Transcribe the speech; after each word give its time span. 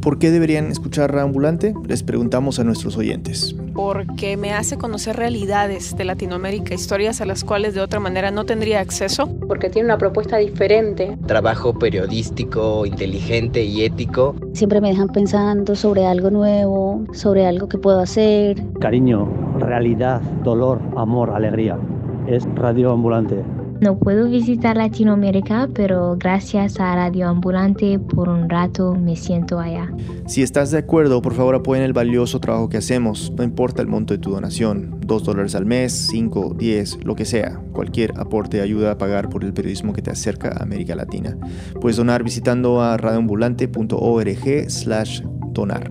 ¿Por 0.00 0.18
qué 0.18 0.30
deberían 0.30 0.70
escuchar 0.70 1.18
Ambulante? 1.18 1.74
Les 1.86 2.02
preguntamos 2.02 2.58
a 2.58 2.64
nuestros 2.64 2.96
oyentes. 2.96 3.54
Porque 3.74 4.36
me 4.36 4.52
hace 4.52 4.76
conocer 4.76 5.16
realidades 5.16 5.96
de 5.96 6.04
Latinoamérica, 6.04 6.74
historias 6.74 7.20
a 7.20 7.26
las 7.26 7.44
cuales 7.44 7.74
de 7.74 7.80
otra 7.80 8.00
manera 8.00 8.30
no 8.30 8.44
tendría 8.44 8.80
acceso. 8.80 9.28
Porque 9.46 9.70
tiene 9.70 9.86
una 9.86 9.98
propuesta 9.98 10.36
diferente. 10.38 11.16
Trabajo 11.26 11.78
periodístico, 11.78 12.86
inteligente 12.86 13.64
y 13.64 13.84
ético. 13.84 14.34
Siempre 14.52 14.80
me 14.80 14.88
dejan 14.90 15.08
pensando 15.08 15.74
sobre 15.74 16.06
algo 16.06 16.30
nuevo, 16.30 17.04
sobre 17.12 17.46
algo 17.46 17.68
que 17.68 17.78
puedo 17.78 18.00
hacer. 18.00 18.62
Cariño, 18.80 19.28
realidad, 19.58 20.20
dolor, 20.42 20.80
amor, 20.96 21.30
alegría. 21.30 21.78
Es 22.26 22.44
Radio 22.54 22.92
Ambulante. 22.92 23.42
No 23.80 23.96
puedo 23.96 24.28
visitar 24.28 24.76
Latinoamérica, 24.76 25.68
pero 25.72 26.16
gracias 26.18 26.80
a 26.80 26.96
Radio 26.96 27.28
Ambulante 27.28 27.98
por 28.00 28.28
un 28.28 28.48
rato 28.48 28.94
me 28.94 29.14
siento 29.14 29.60
allá. 29.60 29.92
Si 30.26 30.42
estás 30.42 30.72
de 30.72 30.78
acuerdo, 30.78 31.22
por 31.22 31.34
favor 31.34 31.54
apoyen 31.54 31.84
el 31.84 31.92
valioso 31.92 32.40
trabajo 32.40 32.68
que 32.68 32.78
hacemos, 32.78 33.32
no 33.36 33.44
importa 33.44 33.80
el 33.80 33.86
monto 33.88 34.14
de 34.14 34.18
tu 34.18 34.32
donación, 34.32 34.98
2 35.06 35.24
dólares 35.24 35.54
al 35.54 35.64
mes, 35.64 35.92
5, 36.10 36.54
10, 36.58 37.04
lo 37.04 37.14
que 37.14 37.24
sea. 37.24 37.60
Cualquier 37.72 38.18
aporte 38.18 38.60
ayuda 38.60 38.92
a 38.92 38.98
pagar 38.98 39.28
por 39.28 39.44
el 39.44 39.52
periodismo 39.52 39.92
que 39.92 40.02
te 40.02 40.10
acerca 40.10 40.48
a 40.48 40.62
América 40.64 40.96
Latina. 40.96 41.36
Puedes 41.80 41.96
donar 41.96 42.24
visitando 42.24 42.82
a 42.82 42.96
radioambulante.org 42.96 44.70
slash 44.70 45.22
donar. 45.52 45.90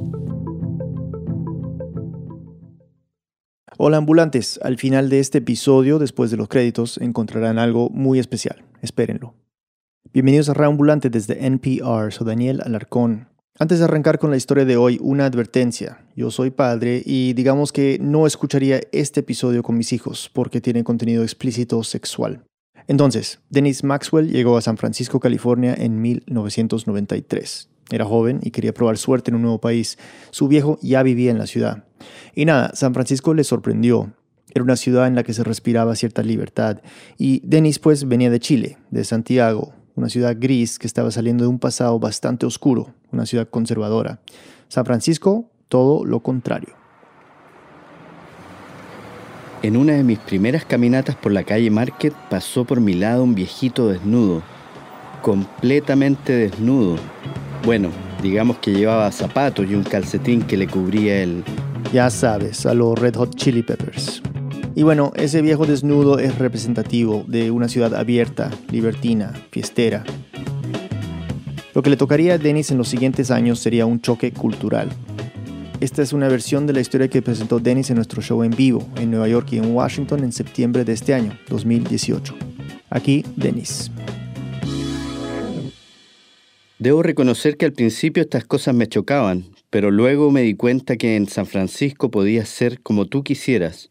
Hola 3.79 3.99
ambulantes, 3.99 4.59
al 4.63 4.79
final 4.79 5.11
de 5.11 5.19
este 5.19 5.37
episodio, 5.39 5.99
después 5.99 6.31
de 6.31 6.39
los 6.39 6.49
créditos, 6.49 6.97
encontrarán 6.97 7.59
algo 7.59 7.91
muy 7.91 8.19
especial. 8.19 8.65
Espérenlo. 8.81 9.35
Bienvenidos 10.15 10.49
a 10.49 10.55
Reambulante 10.55 11.11
desde 11.11 11.45
NPR, 11.45 12.11
soy 12.11 12.27
Daniel 12.27 12.63
Alarcón. 12.65 13.29
Antes 13.59 13.79
de 13.79 13.85
arrancar 13.85 14.19
con 14.19 14.31
la 14.31 14.39
historia 14.39 14.65
de 14.65 14.79
hoy, 14.79 14.99
una 15.03 15.27
advertencia. 15.27 16.07
Yo 16.17 16.31
soy 16.31 16.51
padre 16.51 17.03
y 17.05 17.35
digamos 17.35 17.71
que 17.71 17.99
no 18.01 18.27
escucharía 18.27 18.81
este 18.93 19.21
episodio 19.21 19.63
con 19.63 19.77
mis 19.77 19.93
hijos 19.93 20.31
porque 20.33 20.63
tiene 20.63 20.83
contenido 20.83 21.23
explícito 21.23 21.85
sexual. 21.85 22.45
Entonces, 22.89 23.41
Dennis 23.51 23.85
Maxwell 23.85 24.31
llegó 24.31 24.57
a 24.57 24.63
San 24.63 24.79
Francisco, 24.79 25.21
California 25.21 25.75
en 25.77 26.01
1993. 26.01 27.69
Era 27.91 28.05
joven 28.05 28.41
y 28.42 28.51
quería 28.51 28.75
probar 28.75 28.98
suerte 28.98 29.31
en 29.31 29.37
un 29.37 29.42
nuevo 29.42 29.61
país. 29.61 29.98
Su 30.31 30.48
viejo 30.48 30.79
ya 30.83 31.03
vivía 31.03 31.31
en 31.31 31.39
la 31.39 31.47
ciudad. 31.47 31.84
Y 32.34 32.45
nada, 32.45 32.73
San 32.75 32.95
Francisco 32.95 33.34
le 33.34 33.45
sorprendió. 33.45 34.12
Era 34.53 34.65
una 34.65 34.77
ciudad 34.77 35.06
en 35.06 35.15
la 35.15 35.23
que 35.23 35.34
se 35.34 35.45
respiraba 35.45 35.95
cierta 35.95 36.23
libertad. 36.23 36.81
Y 37.19 37.41
Denis 37.45 37.78
pues 37.78 38.09
venía 38.09 38.31
de 38.31 38.41
Chile, 38.41 38.78
de 38.91 39.05
Santiago, 39.05 39.75
una 39.95 40.09
ciudad 40.09 40.37
gris 40.39 40.78
que 40.78 40.87
estaba 40.87 41.11
saliendo 41.11 41.45
de 41.45 41.48
un 41.48 41.59
pasado 41.59 41.98
bastante 41.98 42.47
oscuro, 42.47 42.95
una 43.12 43.27
ciudad 43.27 43.48
conservadora. 43.48 44.21
San 44.69 44.84
Francisco, 44.84 45.50
todo 45.69 46.05
lo 46.05 46.21
contrario. 46.21 46.75
En 49.62 49.77
una 49.77 49.95
de 49.95 50.05
mis 50.05 50.19
primeras 50.19 50.65
caminatas 50.65 51.17
por 51.17 51.33
la 51.33 51.45
calle 51.45 51.71
Market 51.71 52.15
pasó 52.31 52.65
por 52.65 52.81
mi 52.81 52.94
lado 52.94 53.25
un 53.25 53.34
viejito 53.34 53.88
desnudo, 53.88 54.43
completamente 55.22 56.34
desnudo, 56.34 56.97
bueno, 57.66 57.91
digamos 58.22 58.59
que 58.59 58.71
llevaba 58.71 59.10
zapatos 59.10 59.66
y 59.69 59.75
un 59.75 59.82
calcetín 59.82 60.43
que 60.43 60.56
le 60.56 60.69
cubría 60.69 61.21
el... 61.21 61.43
Ya 61.93 62.10
sabes, 62.10 62.65
a 62.65 62.75
los 62.75 62.97
Red 62.97 63.16
Hot 63.16 63.34
Chili 63.34 63.65
Peppers. 63.65 64.22
Y 64.77 64.84
bueno, 64.84 65.12
ese 65.16 65.43
viejo 65.43 65.66
desnudo 65.66 66.21
es 66.21 66.38
representativo 66.38 67.25
de 67.26 67.50
una 67.50 67.69
ciudad 67.69 67.93
abierta, 67.97 68.53
libertina, 68.71 69.32
fiestera. 69.50 70.05
Lo 71.75 71.82
que 71.82 71.91
le 71.91 71.97
tocaría 71.97 72.34
a 72.34 72.38
Dennis 72.38 72.71
en 72.71 72.78
los 72.78 72.88
siguientes 72.88 73.32
años 73.32 73.59
sería 73.59 73.84
un 73.84 74.00
choque 74.00 74.32
cultural. 74.32 74.88
Esta 75.81 76.03
es 76.03 76.12
una 76.12 76.28
versión 76.28 76.69
de 76.69 76.72
la 76.72 76.81
historia 76.81 77.09
que 77.09 77.21
presentó 77.21 77.59
Dennis 77.59 77.91
en 77.91 77.97
nuestro 77.97 78.22
show 78.22 78.44
en 78.44 78.53
vivo, 78.53 78.87
en 78.97 79.10
Nueva 79.10 79.26
York 79.26 79.49
y 79.50 79.59
en 79.59 79.75
Washington 79.75 80.22
en 80.22 80.31
septiembre 80.31 80.84
de 80.84 80.93
este 80.93 81.15
año, 81.15 81.37
2018. 81.49 82.32
Aquí, 82.91 83.25
Dennis. 83.34 83.91
Debo 86.78 87.03
reconocer 87.03 87.56
que 87.56 87.64
al 87.64 87.72
principio 87.72 88.22
estas 88.22 88.44
cosas 88.44 88.75
me 88.75 88.87
chocaban, 88.87 89.44
pero 89.70 89.91
luego 89.91 90.31
me 90.31 90.42
di 90.42 90.54
cuenta 90.54 90.98
que 90.98 91.16
en 91.16 91.26
San 91.26 91.47
Francisco 91.47 92.10
podías 92.10 92.50
ser 92.50 92.82
como 92.82 93.06
tú 93.06 93.25
quisieras. 93.25 93.91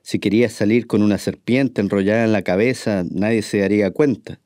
Si 0.00 0.18
querías 0.18 0.54
salir 0.54 0.86
con 0.86 1.02
una 1.02 1.18
serpiente 1.18 1.82
enrollada 1.82 2.24
en 2.24 2.32
la 2.32 2.40
cabeza, 2.40 3.04
nadie 3.10 3.42
se 3.42 3.58
daría 3.58 3.90
cuenta. 3.90 4.40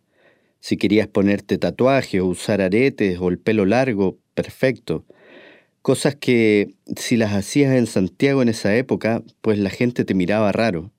Si 0.58 0.76
querías 0.76 1.06
ponerte 1.06 1.56
tatuaje 1.56 2.20
o 2.20 2.26
usar 2.26 2.60
aretes 2.60 3.20
o 3.20 3.28
el 3.28 3.38
pelo 3.38 3.64
largo, 3.64 4.18
perfecto. 4.34 5.04
Cosas 5.80 6.16
que, 6.16 6.74
si 6.96 7.16
las 7.16 7.32
hacías 7.32 7.76
en 7.76 7.86
Santiago 7.86 8.42
en 8.42 8.48
esa 8.48 8.74
época, 8.76 9.22
pues 9.40 9.56
la 9.60 9.70
gente 9.70 10.04
te 10.04 10.14
miraba 10.14 10.50
raro. 10.50 10.90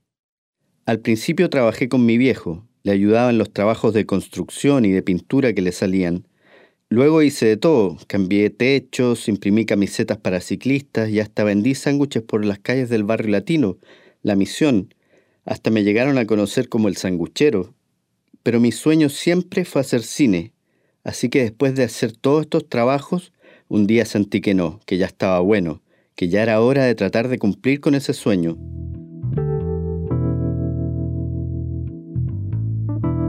Al 0.86 1.02
principio 1.02 1.50
trabajé 1.50 1.90
con 1.90 2.06
mi 2.06 2.18
viejo, 2.18 2.66
le 2.84 2.94
ayudaba 2.94 3.30
en 3.32 3.38
los 3.38 3.52
trabajos 3.52 3.94
de 3.94 4.06
construcción 4.06 4.86
y 4.86 4.92
de 4.92 5.04
pintura 5.04 5.52
que 5.52 5.62
le 5.62 5.74
salían, 5.74 6.26
Luego 6.92 7.22
hice 7.22 7.46
de 7.46 7.58
todo, 7.58 8.00
cambié 8.08 8.50
techos, 8.50 9.28
imprimí 9.28 9.64
camisetas 9.64 10.18
para 10.18 10.42
ciclistas 10.42 11.10
y 11.10 11.20
hasta 11.20 11.44
vendí 11.44 11.76
sándwiches 11.76 12.24
por 12.24 12.44
las 12.44 12.58
calles 12.58 12.90
del 12.90 13.04
barrio 13.04 13.30
latino, 13.30 13.78
La 14.24 14.36
Misión. 14.36 14.92
Hasta 15.46 15.70
me 15.70 15.84
llegaron 15.84 16.18
a 16.18 16.26
conocer 16.26 16.68
como 16.68 16.88
el 16.88 16.98
sanguchero. 16.98 17.76
Pero 18.42 18.60
mi 18.60 18.72
sueño 18.72 19.10
siempre 19.10 19.66
fue 19.66 19.82
hacer 19.82 20.02
cine. 20.02 20.52
Así 21.04 21.30
que 21.30 21.44
después 21.44 21.76
de 21.76 21.84
hacer 21.84 22.12
todos 22.12 22.42
estos 22.42 22.68
trabajos, 22.68 23.34
un 23.68 23.86
día 23.86 24.06
sentí 24.06 24.42
que 24.42 24.56
no, 24.56 24.80
que 24.88 24.98
ya 24.98 25.06
estaba 25.06 25.40
bueno, 25.42 25.84
que 26.16 26.28
ya 26.28 26.42
era 26.42 26.60
hora 26.60 26.86
de 26.86 26.96
tratar 26.96 27.28
de 27.28 27.38
cumplir 27.38 27.82
con 27.82 27.94
ese 27.94 28.14
sueño. 28.16 28.58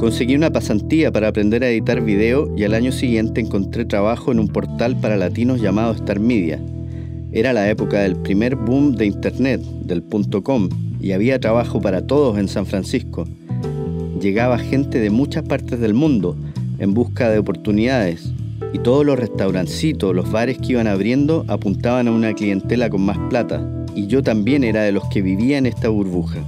Conseguí 0.01 0.35
una 0.35 0.51
pasantía 0.51 1.13
para 1.13 1.29
aprender 1.29 1.63
a 1.63 1.69
editar 1.69 2.01
video 2.01 2.51
y 2.57 2.65
al 2.65 2.73
año 2.73 2.91
siguiente 2.91 3.43
encontré 3.43 3.85
trabajo 3.85 4.33
en 4.33 4.41
un 4.41 4.49
portal 4.49 4.99
para 4.99 5.19
latinos 5.19 5.61
llamado 5.61 5.93
Star 5.93 6.19
Media. 6.19 6.59
Era 7.33 7.53
la 7.53 7.69
época 7.69 8.01
del 8.01 8.17
primer 8.17 8.57
boom 8.57 8.97
de 8.97 9.05
Internet, 9.05 9.61
del 9.61 10.03
.com, 10.43 10.71
y 11.03 11.13
había 11.13 11.39
trabajo 11.39 11.83
para 11.83 12.07
todos 12.07 12.39
en 12.39 12.49
San 12.49 12.65
Francisco. 12.65 13.29
Llegaba 14.19 14.57
gente 14.57 15.01
de 15.01 15.11
muchas 15.11 15.43
partes 15.43 15.79
del 15.79 15.93
mundo 15.93 16.35
en 16.79 16.95
busca 16.95 17.29
de 17.29 17.39
oportunidades, 17.39 18.33
y 18.73 18.79
todos 18.79 19.05
los 19.05 19.19
restaurancitos, 19.19 20.15
los 20.15 20.33
bares 20.33 20.57
que 20.57 20.73
iban 20.73 20.87
abriendo 20.87 21.45
apuntaban 21.47 22.09
a 22.09 22.13
una 22.13 22.33
clientela 22.33 22.89
con 22.89 23.03
más 23.03 23.19
plata, 23.29 23.71
y 23.95 24.07
yo 24.07 24.23
también 24.23 24.65
era 24.65 24.83
de 24.83 24.93
los 24.93 25.05
que 25.11 25.21
vivía 25.21 25.59
en 25.59 25.67
esta 25.67 25.91
burbuja. 25.91 26.39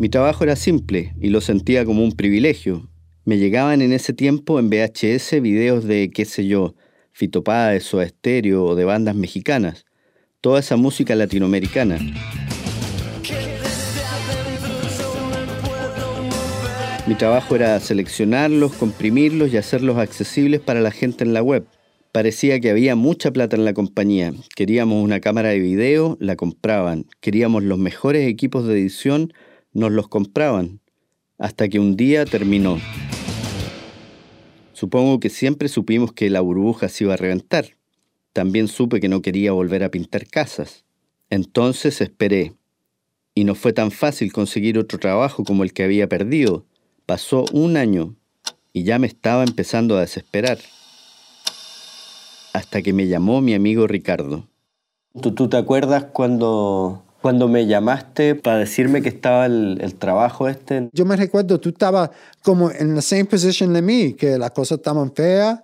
Mi 0.00 0.08
trabajo 0.08 0.44
era 0.44 0.56
simple 0.56 1.12
y 1.20 1.28
lo 1.28 1.42
sentía 1.42 1.84
como 1.84 2.02
un 2.02 2.12
privilegio. 2.12 2.88
Me 3.26 3.36
llegaban 3.36 3.82
en 3.82 3.92
ese 3.92 4.14
tiempo 4.14 4.58
en 4.58 4.70
VHS 4.70 5.42
videos 5.42 5.84
de, 5.84 6.10
qué 6.10 6.24
sé 6.24 6.46
yo, 6.46 6.74
Fito 7.12 7.44
o 7.44 8.00
Estéreo 8.00 8.64
o 8.64 8.74
de 8.74 8.86
bandas 8.86 9.14
mexicanas. 9.14 9.84
Toda 10.40 10.60
esa 10.60 10.78
música 10.78 11.14
latinoamericana. 11.14 11.98
Mi 17.06 17.14
trabajo 17.14 17.54
era 17.54 17.78
seleccionarlos, 17.78 18.72
comprimirlos 18.72 19.52
y 19.52 19.58
hacerlos 19.58 19.98
accesibles 19.98 20.62
para 20.62 20.80
la 20.80 20.92
gente 20.92 21.24
en 21.24 21.34
la 21.34 21.42
web. 21.42 21.66
Parecía 22.10 22.58
que 22.58 22.70
había 22.70 22.96
mucha 22.96 23.32
plata 23.32 23.54
en 23.54 23.66
la 23.66 23.74
compañía. 23.74 24.32
Queríamos 24.56 25.04
una 25.04 25.20
cámara 25.20 25.50
de 25.50 25.58
video, 25.58 26.16
la 26.20 26.36
compraban. 26.36 27.04
Queríamos 27.20 27.64
los 27.64 27.78
mejores 27.78 28.26
equipos 28.26 28.66
de 28.66 28.80
edición, 28.80 29.34
nos 29.72 29.92
los 29.92 30.08
compraban, 30.08 30.80
hasta 31.38 31.68
que 31.68 31.78
un 31.78 31.96
día 31.96 32.24
terminó. 32.24 32.78
Supongo 34.72 35.20
que 35.20 35.28
siempre 35.28 35.68
supimos 35.68 36.12
que 36.12 36.30
la 36.30 36.40
burbuja 36.40 36.88
se 36.88 37.04
iba 37.04 37.14
a 37.14 37.18
reventar. 37.18 37.76
También 38.32 38.68
supe 38.68 39.00
que 39.00 39.08
no 39.08 39.22
quería 39.22 39.52
volver 39.52 39.84
a 39.84 39.90
pintar 39.90 40.26
casas. 40.26 40.84
Entonces 41.28 42.00
esperé. 42.00 42.54
Y 43.34 43.44
no 43.44 43.54
fue 43.54 43.72
tan 43.72 43.90
fácil 43.90 44.32
conseguir 44.32 44.78
otro 44.78 44.98
trabajo 44.98 45.44
como 45.44 45.64
el 45.64 45.72
que 45.72 45.84
había 45.84 46.08
perdido. 46.08 46.64
Pasó 47.06 47.44
un 47.52 47.76
año 47.76 48.16
y 48.72 48.84
ya 48.84 48.98
me 48.98 49.06
estaba 49.06 49.44
empezando 49.44 49.96
a 49.96 50.00
desesperar. 50.00 50.58
hasta 52.52 52.82
que 52.82 52.92
me 52.92 53.06
llamó 53.06 53.40
mi 53.40 53.54
amigo 53.54 53.86
Ricardo. 53.86 54.48
¿Tú, 55.20 55.32
tú 55.34 55.48
te 55.48 55.56
acuerdas 55.56 56.06
cuando, 56.12 57.04
cuando 57.20 57.48
me 57.48 57.66
llamaste 57.66 58.34
para 58.34 58.58
decirme 58.58 59.02
que 59.02 59.08
estaba 59.08 59.46
el, 59.46 59.78
el 59.80 59.94
trabajo 59.94 60.48
este? 60.48 60.88
Yo 60.92 61.04
me 61.04 61.16
recuerdo, 61.16 61.60
tú 61.60 61.70
estabas 61.70 62.10
como 62.42 62.70
en 62.70 62.94
la 62.94 63.02
same 63.02 63.24
position 63.26 63.72
de 63.72 63.82
mí, 63.82 64.14
que 64.14 64.38
las 64.38 64.50
cosas 64.52 64.78
estaban 64.78 65.12
feas, 65.14 65.60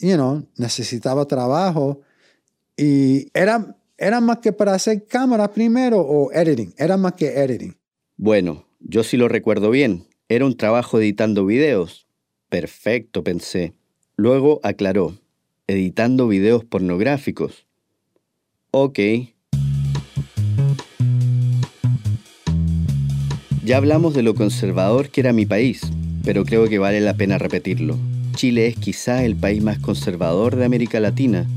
you 0.00 0.14
know, 0.14 0.44
necesitaba 0.56 1.24
trabajo 1.24 2.00
y 2.76 3.28
era, 3.32 3.76
era 3.96 4.20
más 4.20 4.38
que 4.38 4.52
para 4.52 4.74
hacer 4.74 5.06
cámara 5.06 5.50
primero 5.52 6.00
o 6.00 6.30
editing, 6.32 6.74
era 6.76 6.96
más 6.96 7.12
que 7.14 7.28
editing. 7.28 7.76
Bueno, 8.16 8.66
yo 8.80 9.04
sí 9.04 9.16
lo 9.16 9.28
recuerdo 9.28 9.70
bien. 9.70 10.06
Era 10.28 10.44
un 10.44 10.56
trabajo 10.56 10.98
editando 10.98 11.46
videos. 11.46 12.06
Perfecto, 12.48 13.22
pensé. 13.22 13.74
Luego 14.16 14.60
aclaró, 14.62 15.14
editando 15.66 16.26
videos 16.26 16.64
pornográficos. 16.64 17.66
Ok. 18.70 18.98
Ya 23.66 23.78
hablamos 23.78 24.14
de 24.14 24.22
lo 24.22 24.36
conservador 24.36 25.08
que 25.08 25.22
era 25.22 25.32
mi 25.32 25.44
país, 25.44 25.80
pero 26.22 26.44
creo 26.44 26.68
que 26.68 26.78
vale 26.78 27.00
la 27.00 27.14
pena 27.14 27.36
repetirlo. 27.36 27.98
Chile 28.36 28.68
es 28.68 28.76
quizá 28.76 29.24
el 29.24 29.34
país 29.34 29.60
más 29.60 29.80
conservador 29.80 30.54
de 30.54 30.64
América 30.64 31.00
Latina. 31.00 31.48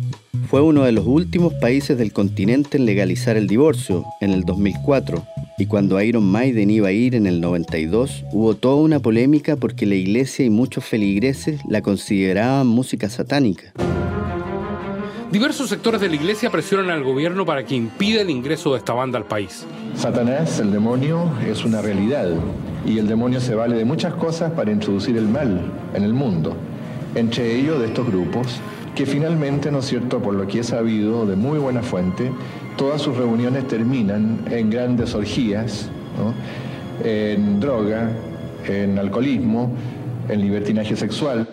Fue 0.47 0.63
uno 0.63 0.85
de 0.85 0.91
los 0.91 1.05
últimos 1.05 1.53
países 1.53 1.99
del 1.99 2.11
continente 2.11 2.79
en 2.79 2.87
legalizar 2.87 3.37
el 3.37 3.45
divorcio, 3.45 4.05
en 4.21 4.31
el 4.31 4.43
2004, 4.43 5.23
y 5.59 5.67
cuando 5.67 6.01
Iron 6.01 6.23
Maiden 6.23 6.71
iba 6.71 6.87
a 6.87 6.93
ir 6.93 7.13
en 7.13 7.27
el 7.27 7.41
92, 7.41 8.23
hubo 8.31 8.55
toda 8.55 8.77
una 8.77 8.99
polémica 8.99 9.55
porque 9.55 9.85
la 9.85 9.93
iglesia 9.93 10.43
y 10.43 10.49
muchos 10.49 10.83
feligreses 10.85 11.61
la 11.69 11.83
consideraban 11.83 12.65
música 12.65 13.07
satánica. 13.07 13.71
Diversos 15.31 15.69
sectores 15.69 16.01
de 16.01 16.09
la 16.09 16.15
iglesia 16.15 16.49
presionan 16.49 16.89
al 16.89 17.03
gobierno 17.03 17.45
para 17.45 17.63
que 17.63 17.75
impida 17.75 18.21
el 18.21 18.31
ingreso 18.31 18.71
de 18.71 18.79
esta 18.79 18.93
banda 18.93 19.19
al 19.19 19.25
país. 19.25 19.63
Satanás, 19.95 20.59
el 20.59 20.71
demonio, 20.71 21.31
es 21.47 21.63
una 21.63 21.83
realidad 21.83 22.29
y 22.83 22.97
el 22.97 23.07
demonio 23.07 23.39
se 23.39 23.53
vale 23.53 23.75
de 23.75 23.85
muchas 23.85 24.15
cosas 24.15 24.51
para 24.53 24.71
introducir 24.71 25.17
el 25.17 25.27
mal 25.27 25.61
en 25.93 26.03
el 26.03 26.15
mundo, 26.15 26.55
entre 27.13 27.55
ellos 27.55 27.79
de 27.79 27.85
estos 27.85 28.07
grupos 28.07 28.59
que 28.95 29.05
finalmente, 29.05 29.71
¿no 29.71 29.79
es 29.79 29.85
cierto?, 29.85 30.19
por 30.19 30.33
lo 30.33 30.47
que 30.47 30.61
he 30.61 30.63
sabido 30.63 31.27
de 31.27 31.35
muy 31.35 31.59
buena 31.59 31.83
fuente, 31.83 32.31
todas 32.75 32.99
sus 32.99 33.15
reuniones 33.15 33.67
terminan 33.67 34.39
en 34.49 34.71
grandes 34.71 35.13
orgías, 35.13 35.89
en 37.03 37.59
droga, 37.59 38.09
en 38.67 38.97
alcoholismo, 38.97 39.71
en 40.27 40.41
libertinaje 40.41 40.95
sexual. 40.95 41.47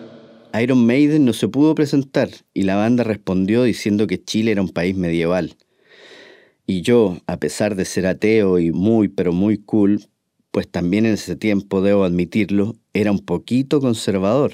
Iron 0.53 0.85
Maiden 0.85 1.25
no 1.25 1.33
se 1.33 1.47
pudo 1.47 1.75
presentar 1.75 2.29
y 2.53 2.63
la 2.63 2.75
banda 2.75 3.03
respondió 3.03 3.63
diciendo 3.63 4.07
que 4.07 4.23
Chile 4.23 4.51
era 4.51 4.61
un 4.61 4.69
país 4.69 4.95
medieval. 4.95 5.55
Y 6.65 6.81
yo, 6.81 7.17
a 7.27 7.37
pesar 7.37 7.75
de 7.75 7.85
ser 7.85 8.07
ateo 8.07 8.59
y 8.59 8.71
muy 8.71 9.07
pero 9.07 9.33
muy 9.33 9.57
cool, 9.57 10.05
pues 10.51 10.69
también 10.69 11.05
en 11.05 11.13
ese 11.13 11.35
tiempo, 11.35 11.81
debo 11.81 12.03
admitirlo, 12.03 12.75
era 12.93 13.11
un 13.11 13.19
poquito 13.19 13.79
conservador. 13.79 14.53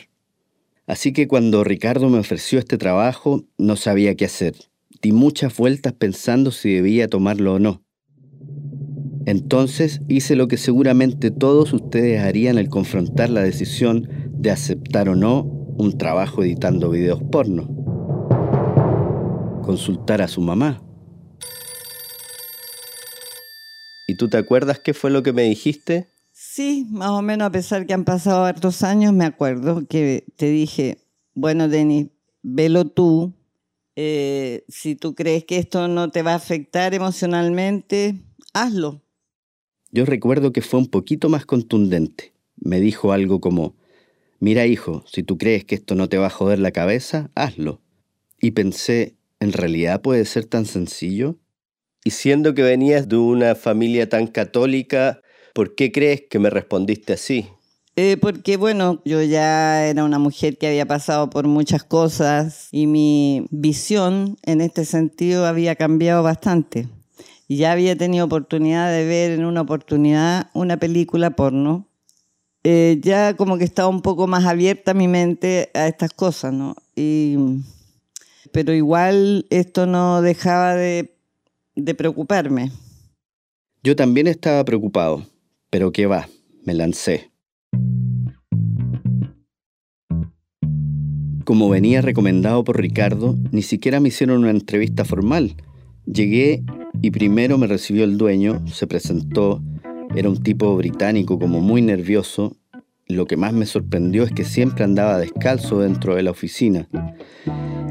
Así 0.86 1.14
que 1.14 1.28
cuando 1.28 1.64
Ricardo 1.64 2.10
me 2.10 2.20
ofreció 2.20 2.60
este 2.60 2.78
trabajo, 2.78 3.46
no 3.58 3.76
sabía 3.76 4.16
qué 4.16 4.26
hacer. 4.26 4.56
Di 5.02 5.12
muchas 5.12 5.56
vueltas 5.56 5.94
pensando 5.94 6.52
si 6.52 6.74
debía 6.74 7.08
tomarlo 7.08 7.54
o 7.54 7.60
no. 7.60 7.82
Entonces 9.26 10.02
hice 10.10 10.36
lo 10.36 10.50
que 10.50 10.58
seguramente 10.58 11.32
todos 11.32 11.72
ustedes 11.72 12.20
harían 12.20 12.58
al 12.58 12.68
confrontar 12.68 13.30
la 13.30 13.42
decisión 13.42 14.10
de 14.34 14.52
aceptar 14.52 15.08
o 15.08 15.16
no 15.16 15.63
un 15.78 15.98
trabajo 15.98 16.44
editando 16.44 16.90
videos 16.90 17.22
porno. 17.32 17.68
Consultar 19.64 20.22
a 20.22 20.28
su 20.28 20.42
mamá. 20.42 20.82
¿Y 24.08 24.16
tú 24.16 24.30
te 24.30 24.38
acuerdas 24.38 24.80
qué 24.80 24.94
fue 24.94 25.10
lo 25.12 25.24
que 25.24 25.34
me 25.34 25.44
dijiste? 25.44 26.08
Sí, 26.32 26.88
más 26.90 27.10
o 27.10 27.22
menos 27.22 27.48
a 27.48 27.52
pesar 27.52 27.86
que 27.86 27.94
han 27.94 28.04
pasado 28.04 28.44
hartos 28.44 28.84
años, 28.84 29.14
me 29.14 29.26
acuerdo 29.26 29.88
que 29.88 30.26
te 30.36 30.48
dije, 30.48 30.98
bueno, 31.34 31.70
Denis, 31.70 32.10
velo 32.42 32.86
tú. 32.86 33.34
Eh, 33.96 34.66
si 34.68 34.96
tú 34.96 35.16
crees 35.16 35.46
que 35.46 35.58
esto 35.58 35.88
no 35.88 36.10
te 36.10 36.24
va 36.24 36.34
a 36.34 36.36
afectar 36.36 36.94
emocionalmente, 36.94 38.24
hazlo. 38.54 39.02
Yo 39.92 40.06
recuerdo 40.06 40.52
que 40.52 40.62
fue 40.62 40.80
un 40.80 40.88
poquito 40.88 41.30
más 41.30 41.46
contundente. 41.46 42.34
Me 42.56 42.80
dijo 42.80 43.12
algo 43.12 43.40
como, 43.40 43.76
mira 44.44 44.66
hijo, 44.66 45.06
si 45.08 45.24
tú 45.24 45.38
crees 45.38 45.64
que 45.64 45.76
esto 45.76 45.96
no 45.96 46.10
te 46.10 46.18
va 46.18 46.28
a 46.28 46.30
joder 46.30 46.60
la 46.60 46.72
cabeza, 46.72 47.32
hazlo. 47.34 47.80
Y 48.42 48.52
pensé, 48.52 49.16
¿en 49.40 49.54
realidad 49.54 50.02
puede 50.02 50.26
ser 50.26 50.44
tan 50.44 50.66
sencillo? 50.66 51.38
Y 52.04 52.10
siendo 52.10 52.54
que 52.54 52.62
venías 52.62 53.08
de 53.08 53.16
una 53.16 53.56
familia 53.56 54.10
tan 54.10 54.28
católica, 54.28 55.22
¿por 55.54 55.76
qué 55.76 55.94
crees 55.94 56.24
que 56.30 56.40
me 56.40 56.50
respondiste 56.50 57.14
así? 57.14 57.48
Eh, 57.96 58.18
porque 58.20 58.58
bueno, 58.58 59.02
yo 59.06 59.22
ya 59.22 59.88
era 59.88 60.04
una 60.04 60.20
mujer 60.20 60.58
que 60.58 60.68
había 60.68 60.86
pasado 60.86 61.30
por 61.30 61.48
muchas 61.48 61.86
cosas 61.86 62.68
y 62.70 62.86
mi 62.86 63.46
visión 63.50 64.36
en 64.44 64.60
este 64.60 64.84
sentido 64.84 65.46
había 65.46 65.76
cambiado 65.78 66.22
bastante. 66.22 66.90
Y 67.48 67.56
ya 67.56 67.72
había 67.72 67.96
tenido 67.96 68.26
oportunidad 68.26 68.92
de 68.92 69.06
ver 69.06 69.32
en 69.32 69.46
una 69.46 69.62
oportunidad 69.62 70.50
una 70.54 70.76
película 70.76 71.30
porno. 71.30 71.88
Eh, 72.66 73.00
ya 73.02 73.36
como 73.36 73.58
que 73.58 73.66
estaba 73.66 73.90
un 73.90 74.02
poco 74.02 74.26
más 74.26 74.46
abierta 74.46 74.94
mi 74.94 75.10
mente 75.10 75.70
a 75.74 75.88
estas 75.88 76.14
cosas, 76.14 76.54
¿no? 76.54 76.76
Y, 76.96 77.36
pero 78.52 78.74
igual 78.74 79.46
esto 79.50 79.86
no 79.86 80.22
dejaba 80.22 80.76
de, 80.76 81.14
de 81.76 81.96
preocuparme. 81.96 82.72
Yo 83.84 83.98
también 83.98 84.28
estaba 84.28 84.64
preocupado, 84.64 85.26
pero 85.70 85.92
qué 85.92 86.06
va, 86.06 86.30
me 86.64 86.74
lancé. 86.74 87.32
Como 91.44 91.68
venía 91.68 92.02
recomendado 92.02 92.64
por 92.64 92.80
Ricardo, 92.80 93.36
ni 93.52 93.62
siquiera 93.62 94.00
me 94.00 94.08
hicieron 94.08 94.40
una 94.40 94.52
entrevista 94.52 95.04
formal. 95.04 95.58
Llegué 96.06 96.64
y 97.02 97.12
primero 97.12 97.58
me 97.58 97.68
recibió 97.68 98.06
el 98.06 98.18
dueño, 98.18 98.66
se 98.68 98.88
presentó, 98.88 99.62
era 100.16 100.30
un 100.30 100.42
tipo 100.42 100.76
británico 100.76 101.40
como 101.40 101.62
muy 101.62 101.82
nervioso. 101.82 102.56
Lo 103.08 103.26
que 103.26 103.38
más 103.38 103.54
me 103.54 103.66
sorprendió 103.66 104.24
es 104.24 104.32
que 104.32 104.46
siempre 104.46 104.84
andaba 104.84 105.18
descalzo 105.18 105.80
dentro 105.80 106.16
de 106.16 106.24
la 106.24 106.32
oficina. 106.32 106.88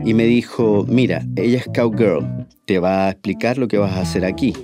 Y 0.05 0.15
me 0.15 0.25
dijo, 0.25 0.85
mira, 0.89 1.25
ella 1.37 1.59
es 1.59 1.67
Cowgirl, 1.75 2.47
te 2.65 2.79
va 2.79 3.07
a 3.07 3.11
explicar 3.11 3.59
lo 3.59 3.69
que 3.69 3.79
vas 3.79 3.93
a 3.93 4.01
hacer 4.01 4.25
aquí. 4.25 4.55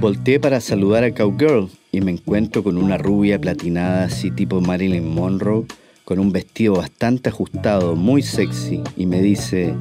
Volté 0.00 0.38
para 0.38 0.60
saludar 0.60 1.04
a 1.04 1.12
Cowgirl 1.12 1.68
y 1.92 2.00
me 2.00 2.12
encuentro 2.12 2.62
con 2.62 2.76
una 2.76 2.98
rubia 2.98 3.40
platinada 3.40 4.04
así 4.04 4.30
tipo 4.30 4.60
Marilyn 4.60 5.08
Monroe 5.08 5.64
con 6.06 6.20
un 6.20 6.30
vestido 6.30 6.74
bastante 6.76 7.30
ajustado, 7.30 7.96
muy 7.96 8.22
sexy, 8.22 8.80
y 8.96 9.06
me 9.06 9.20
dice, 9.20 9.74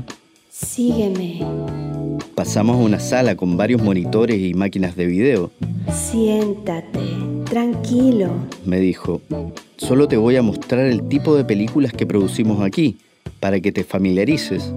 Sígueme. 0.58 1.42
Pasamos 2.34 2.78
a 2.78 2.80
una 2.80 3.02
sala 3.02 3.36
con 3.36 3.58
varios 3.58 3.84
monitores 3.84 4.40
y 4.40 4.54
máquinas 4.54 4.96
de 4.96 5.06
video. 5.06 5.52
Siéntate, 5.92 7.02
tranquilo. 7.44 8.30
Me 8.64 8.80
dijo, 8.80 9.22
solo 9.76 10.08
te 10.08 10.16
voy 10.16 10.38
a 10.38 10.42
mostrar 10.42 10.86
el 10.86 11.10
tipo 11.10 11.36
de 11.36 11.44
películas 11.44 11.92
que 11.92 12.08
producimos 12.08 12.62
aquí, 12.62 13.00
para 13.42 13.60
que 13.60 13.74
te 13.74 13.84
familiarices. 13.84 14.72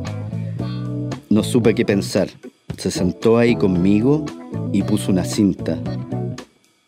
No 1.30 1.44
supe 1.44 1.76
qué 1.76 1.84
pensar. 1.84 2.28
Se 2.76 2.90
sentó 2.90 3.38
ahí 3.38 3.54
conmigo 3.54 4.26
y 4.72 4.82
puso 4.82 5.12
una 5.12 5.24
cinta. 5.24 5.78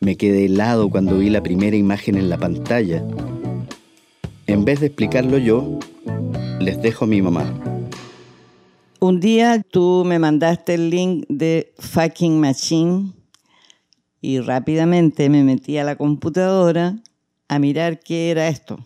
Me 0.01 0.17
quedé 0.17 0.47
helado 0.47 0.91
cuando 0.91 1.19
vi 1.19 1.31
la 1.31 1.45
primera 1.45 1.77
imagen 1.77 2.17
en 2.17 2.29
la 2.29 2.39
pantalla. 2.39 3.05
En 4.49 4.65
vez 4.65 4.81
de 4.81 4.87
explicarlo 4.87 5.39
yo, 5.39 5.79
les 6.59 6.83
dejo 6.83 7.05
a 7.05 7.09
mi 7.09 7.23
mamá. 7.23 7.70
Un 9.03 9.19
día 9.19 9.63
tú 9.63 10.05
me 10.05 10.19
mandaste 10.19 10.75
el 10.75 10.91
link 10.91 11.25
de 11.31 11.73
Fucking 11.79 12.39
Machine 12.39 13.15
y 14.21 14.41
rápidamente 14.41 15.31
me 15.31 15.43
metí 15.43 15.79
a 15.79 15.85
la 15.85 15.97
computadora 15.97 16.99
a 17.49 17.59
mirar 17.59 18.01
qué 18.01 18.31
era 18.31 18.49
esto. 18.49 18.79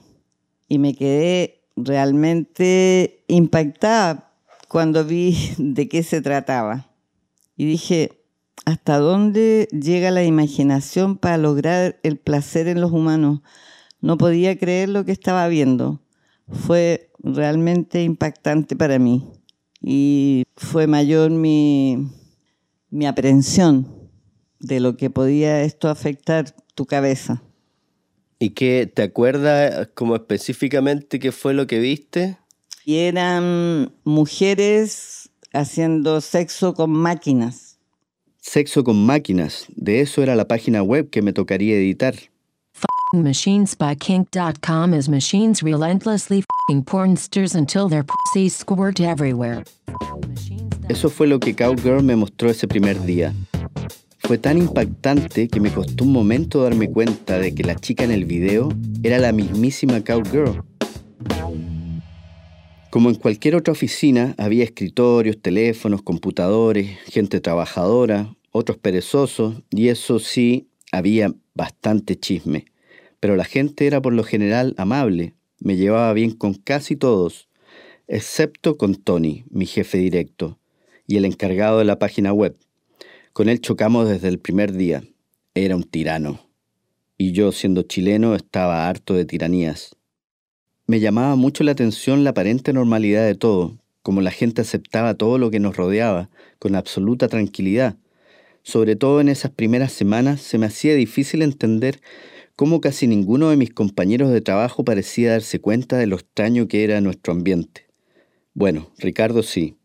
Y 0.68 0.78
me 0.78 0.94
quedé 0.94 1.64
realmente 1.74 3.24
impactada 3.26 4.32
cuando 4.68 5.04
vi 5.04 5.36
de 5.58 5.88
qué 5.88 6.04
se 6.04 6.20
trataba. 6.20 6.86
Y 7.56 7.64
dije, 7.64 8.12
¿hasta 8.66 8.98
dónde 8.98 9.66
llega 9.72 10.12
la 10.12 10.22
imaginación 10.22 11.16
para 11.16 11.38
lograr 11.38 11.98
el 12.04 12.18
placer 12.18 12.68
en 12.68 12.80
los 12.80 12.92
humanos? 12.92 13.40
No 14.00 14.16
podía 14.16 14.56
creer 14.56 14.90
lo 14.90 15.04
que 15.04 15.10
estaba 15.10 15.48
viendo. 15.48 16.00
Fue 16.48 17.10
realmente 17.18 18.04
impactante 18.04 18.76
para 18.76 19.00
mí 19.00 19.24
y 19.86 20.44
fue 20.56 20.86
mayor 20.86 21.30
mi, 21.30 22.08
mi 22.90 23.06
aprehensión 23.06 23.86
de 24.58 24.80
lo 24.80 24.96
que 24.96 25.10
podía 25.10 25.62
esto 25.62 25.90
afectar 25.90 26.54
tu 26.74 26.86
cabeza. 26.86 27.42
¿Y 28.38 28.50
qué 28.50 28.90
te 28.92 29.02
acuerdas 29.02 29.88
como 29.94 30.16
específicamente 30.16 31.18
qué 31.18 31.32
fue 31.32 31.52
lo 31.52 31.66
que 31.66 31.80
viste? 31.80 32.38
Y 32.86 32.96
eran 32.96 33.92
mujeres 34.04 35.30
haciendo 35.52 36.22
sexo 36.22 36.72
con 36.72 36.90
máquinas. 36.90 37.78
Sexo 38.40 38.84
con 38.84 39.04
máquinas, 39.04 39.66
de 39.76 40.00
eso 40.00 40.22
era 40.22 40.34
la 40.34 40.48
página 40.48 40.82
web 40.82 41.10
que 41.10 41.22
me 41.22 41.34
tocaría 41.34 41.76
editar. 41.76 42.14
Machinesbykink.com 43.22 44.94
is 44.94 45.08
machines 45.08 45.62
relentlessly 45.62 46.38
f***ing 46.38 46.82
pornsters 46.82 47.54
until 47.54 47.88
their 47.88 48.02
pussies 48.02 48.56
squirt 48.56 49.00
everywhere. 49.00 49.62
Eso 50.88 51.08
fue 51.08 51.26
lo 51.26 51.38
que 51.38 51.54
Cowgirl 51.54 52.02
me 52.02 52.16
mostró 52.16 52.50
ese 52.50 52.66
primer 52.66 53.00
día. 53.04 53.32
Fue 54.18 54.38
tan 54.38 54.58
impactante 54.58 55.48
que 55.48 55.60
me 55.60 55.70
costó 55.70 56.04
un 56.04 56.12
momento 56.12 56.62
darme 56.62 56.90
cuenta 56.90 57.38
de 57.38 57.54
que 57.54 57.62
la 57.62 57.76
chica 57.76 58.04
en 58.04 58.10
el 58.10 58.24
video 58.24 58.70
era 59.02 59.18
la 59.18 59.32
mismísima 59.32 60.02
Cowgirl. 60.02 60.62
Como 62.90 63.10
en 63.10 63.16
cualquier 63.16 63.56
otra 63.56 63.72
oficina, 63.72 64.34
había 64.38 64.64
escritorios, 64.64 65.42
teléfonos, 65.42 66.02
computadores, 66.02 66.96
gente 67.06 67.40
trabajadora, 67.40 68.34
otros 68.52 68.78
perezosos, 68.78 69.56
y 69.70 69.88
eso 69.88 70.18
sí, 70.18 70.68
había 70.92 71.34
bastante 71.54 72.16
chisme. 72.16 72.66
Pero 73.24 73.36
la 73.36 73.44
gente 73.44 73.86
era 73.86 74.02
por 74.02 74.12
lo 74.12 74.22
general 74.22 74.74
amable, 74.76 75.32
me 75.58 75.76
llevaba 75.76 76.12
bien 76.12 76.32
con 76.32 76.52
casi 76.52 76.94
todos, 76.94 77.48
excepto 78.06 78.76
con 78.76 78.96
Tony, 78.96 79.46
mi 79.48 79.64
jefe 79.64 79.96
directo, 79.96 80.58
y 81.06 81.16
el 81.16 81.24
encargado 81.24 81.78
de 81.78 81.86
la 81.86 81.98
página 81.98 82.34
web. 82.34 82.54
Con 83.32 83.48
él 83.48 83.62
chocamos 83.62 84.10
desde 84.10 84.28
el 84.28 84.38
primer 84.38 84.74
día. 84.74 85.04
Era 85.54 85.74
un 85.74 85.84
tirano. 85.84 86.38
Y 87.16 87.32
yo, 87.32 87.50
siendo 87.50 87.80
chileno, 87.80 88.34
estaba 88.34 88.90
harto 88.90 89.14
de 89.14 89.24
tiranías. 89.24 89.96
Me 90.86 91.00
llamaba 91.00 91.34
mucho 91.34 91.64
la 91.64 91.72
atención 91.72 92.24
la 92.24 92.30
aparente 92.30 92.74
normalidad 92.74 93.24
de 93.24 93.36
todo, 93.36 93.78
como 94.02 94.20
la 94.20 94.32
gente 94.32 94.60
aceptaba 94.60 95.14
todo 95.14 95.38
lo 95.38 95.50
que 95.50 95.60
nos 95.60 95.78
rodeaba, 95.78 96.28
con 96.58 96.74
absoluta 96.74 97.28
tranquilidad. 97.28 97.96
Sobre 98.62 98.96
todo 98.96 99.22
en 99.22 99.30
esas 99.30 99.50
primeras 99.50 99.92
semanas 99.92 100.42
se 100.42 100.58
me 100.58 100.66
hacía 100.66 100.94
difícil 100.94 101.40
entender 101.40 102.02
cómo 102.56 102.80
casi 102.80 103.06
ninguno 103.06 103.50
de 103.50 103.56
mis 103.56 103.72
compañeros 103.72 104.30
de 104.30 104.40
trabajo 104.40 104.84
parecía 104.84 105.32
darse 105.32 105.60
cuenta 105.60 105.96
de 105.98 106.06
lo 106.06 106.16
extraño 106.16 106.68
que 106.68 106.84
era 106.84 107.00
nuestro 107.00 107.32
ambiente. 107.32 107.86
Bueno, 108.54 108.90
Ricardo 108.98 109.42
sí. 109.42 109.76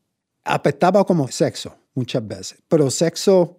Apestaba 0.44 1.06
como 1.06 1.28
sexo 1.28 1.76
muchas 1.94 2.26
veces, 2.26 2.64
pero 2.68 2.90
sexo, 2.90 3.58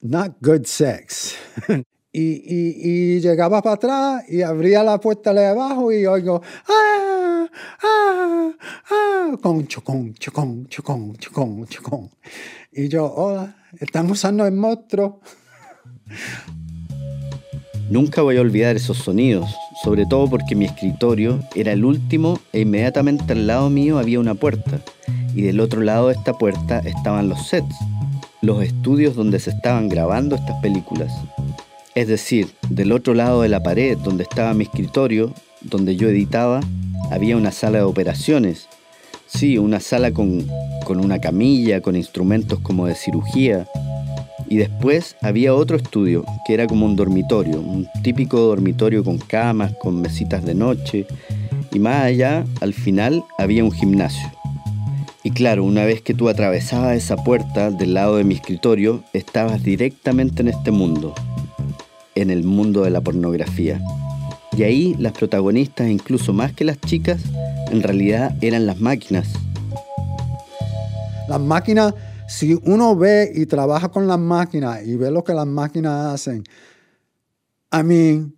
not 0.00 0.36
good 0.40 0.64
sex. 0.64 1.36
y, 2.12 2.20
y, 2.22 3.16
y, 3.16 3.20
llegaba 3.20 3.62
para 3.62 3.74
atrás 3.76 4.24
y 4.28 4.42
abría 4.42 4.82
la 4.82 4.98
puerta 4.98 5.32
de 5.32 5.46
abajo 5.46 5.92
y 5.92 6.06
oigo, 6.06 6.42
¡ah! 6.68 7.46
¡ah! 7.82 8.52
¡ah! 8.90 9.36
Con 9.40 9.66
chocón, 9.66 10.14
chocón, 10.14 10.66
chocón, 10.66 11.16
chocón, 11.16 11.66
chocón. 11.66 12.10
Y 12.72 12.88
yo, 12.88 13.06
hola, 13.06 13.56
están 13.78 14.10
usando 14.10 14.46
el 14.46 14.52
monstruo. 14.52 15.20
Nunca 17.90 18.22
voy 18.22 18.36
a 18.36 18.40
olvidar 18.40 18.76
esos 18.76 18.98
sonidos, 18.98 19.50
sobre 19.82 20.06
todo 20.06 20.30
porque 20.30 20.54
mi 20.54 20.64
escritorio 20.64 21.40
era 21.56 21.72
el 21.72 21.84
último 21.84 22.38
e 22.52 22.60
inmediatamente 22.60 23.32
al 23.32 23.48
lado 23.48 23.68
mío 23.68 23.98
había 23.98 24.20
una 24.20 24.36
puerta, 24.36 24.78
y 25.34 25.42
del 25.42 25.58
otro 25.58 25.80
lado 25.80 26.06
de 26.06 26.14
esta 26.14 26.34
puerta 26.34 26.78
estaban 26.78 27.28
los 27.28 27.48
sets, 27.48 27.74
los 28.42 28.62
estudios 28.62 29.16
donde 29.16 29.40
se 29.40 29.50
estaban 29.50 29.88
grabando 29.88 30.36
estas 30.36 30.60
películas. 30.62 31.12
Es 31.96 32.06
decir, 32.06 32.52
del 32.68 32.92
otro 32.92 33.12
lado 33.12 33.42
de 33.42 33.48
la 33.48 33.60
pared 33.60 33.98
donde 33.98 34.22
estaba 34.22 34.54
mi 34.54 34.62
escritorio, 34.62 35.34
donde 35.60 35.96
yo 35.96 36.08
editaba, 36.08 36.60
había 37.10 37.36
una 37.36 37.50
sala 37.50 37.78
de 37.78 37.84
operaciones. 37.84 38.68
Sí, 39.26 39.58
una 39.58 39.80
sala 39.80 40.12
con, 40.12 40.46
con 40.84 41.04
una 41.04 41.20
camilla, 41.20 41.80
con 41.80 41.96
instrumentos 41.96 42.60
como 42.60 42.86
de 42.86 42.94
cirugía, 42.94 43.66
y 44.50 44.56
después 44.56 45.16
había 45.22 45.54
otro 45.54 45.76
estudio 45.76 46.24
que 46.44 46.54
era 46.54 46.66
como 46.66 46.84
un 46.84 46.96
dormitorio, 46.96 47.60
un 47.60 47.88
típico 48.02 48.40
dormitorio 48.40 49.04
con 49.04 49.16
camas, 49.16 49.72
con 49.76 50.02
mesitas 50.02 50.44
de 50.44 50.56
noche. 50.56 51.06
Y 51.72 51.78
más 51.78 52.02
allá, 52.02 52.44
al 52.60 52.74
final, 52.74 53.22
había 53.38 53.62
un 53.62 53.70
gimnasio. 53.70 54.28
Y 55.22 55.30
claro, 55.30 55.62
una 55.62 55.84
vez 55.84 56.02
que 56.02 56.14
tú 56.14 56.28
atravesabas 56.28 56.96
esa 56.96 57.16
puerta 57.16 57.70
del 57.70 57.94
lado 57.94 58.16
de 58.16 58.24
mi 58.24 58.34
escritorio, 58.34 59.04
estabas 59.12 59.62
directamente 59.62 60.42
en 60.42 60.48
este 60.48 60.72
mundo, 60.72 61.14
en 62.16 62.30
el 62.30 62.42
mundo 62.42 62.82
de 62.82 62.90
la 62.90 63.00
pornografía. 63.00 63.80
Y 64.56 64.64
ahí 64.64 64.96
las 64.98 65.12
protagonistas, 65.12 65.88
incluso 65.88 66.32
más 66.32 66.52
que 66.52 66.64
las 66.64 66.80
chicas, 66.80 67.22
en 67.70 67.84
realidad 67.84 68.34
eran 68.40 68.66
las 68.66 68.80
máquinas. 68.80 69.28
Las 71.28 71.40
máquinas 71.40 71.94
si 72.30 72.56
uno 72.64 72.94
ve 72.94 73.32
y 73.34 73.46
trabaja 73.46 73.88
con 73.88 74.06
las 74.06 74.18
máquinas 74.18 74.86
y 74.86 74.94
ve 74.94 75.10
lo 75.10 75.24
que 75.24 75.34
las 75.34 75.48
máquinas 75.48 76.14
hacen, 76.14 76.44
a 77.70 77.82
mí, 77.82 78.32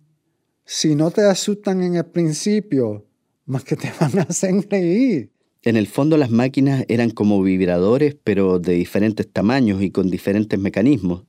si 0.65 0.95
no 0.95 1.11
te 1.11 1.21
asustan 1.21 1.83
en 1.83 1.95
el 1.97 2.05
principio, 2.05 3.05
más 3.45 3.63
que 3.63 3.75
te 3.75 3.91
van 3.99 4.17
a 4.17 4.23
hacer 4.23 4.67
reír. 4.67 5.29
En 5.61 5.77
el 5.77 5.85
fondo 5.85 6.17
las 6.17 6.31
máquinas 6.31 6.85
eran 6.87 7.11
como 7.11 7.43
vibradores, 7.43 8.15
pero 8.23 8.57
de 8.57 8.73
diferentes 8.73 9.31
tamaños 9.31 9.83
y 9.83 9.91
con 9.91 10.09
diferentes 10.09 10.59
mecanismos. 10.59 11.25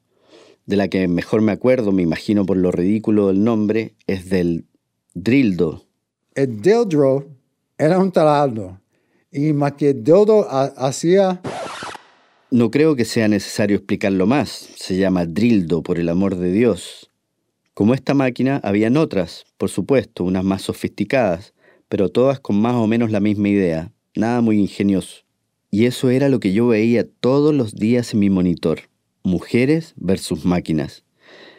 De 0.65 0.77
la 0.77 0.89
que 0.89 1.07
mejor 1.07 1.43
me 1.43 1.53
acuerdo, 1.53 1.93
me 1.93 2.03
imagino 2.03 2.47
por 2.47 2.57
lo 2.57 2.71
ridículo 2.71 3.29
del 3.29 3.45
nombre, 3.45 3.95
es 4.07 4.31
del 4.31 4.65
drildo. 5.13 5.85
El 6.35 6.63
dildo 6.63 7.27
era 7.77 7.99
un 7.99 8.11
taladro. 8.11 8.81
Y 9.31 9.53
más 9.53 9.73
que 9.73 9.91
el 9.91 10.03
dildo 10.03 10.47
hacía 10.51 11.43
no 12.55 12.71
creo 12.71 12.95
que 12.95 13.05
sea 13.05 13.27
necesario 13.27 13.79
explicarlo 13.79 14.29
más. 14.29 14.69
Se 14.77 14.97
llama 14.97 15.27
Drildo, 15.27 15.83
por 15.83 15.99
el 15.99 16.09
amor 16.09 16.37
de 16.37 16.53
Dios. 16.53 17.11
Como 17.75 17.95
esta 17.95 18.15
máquina, 18.15 18.61
habían 18.63 18.97
otras, 18.97 19.45
por 19.59 19.71
supuesto, 19.71 20.23
unas 20.23 20.45
más 20.45 20.63
sofisticadas, 20.63 21.53
pero 21.89 22.11
todas 22.11 22.39
con 22.39 22.61
más 22.61 22.77
o 22.77 22.87
menos 22.87 23.11
la 23.11 23.19
misma 23.19 23.49
idea, 23.49 23.91
nada 24.15 24.41
muy 24.41 24.61
ingenioso. 24.61 25.25
Y 25.73 25.87
eso 25.87 26.11
era 26.11 26.29
lo 26.29 26.39
que 26.39 26.53
yo 26.53 26.69
veía 26.69 27.05
todos 27.19 27.53
los 27.53 27.75
días 27.75 28.15
en 28.15 28.21
mi 28.21 28.31
monitor, 28.31 28.83
mujeres 29.25 29.93
versus 29.97 30.45
máquinas. 30.45 31.03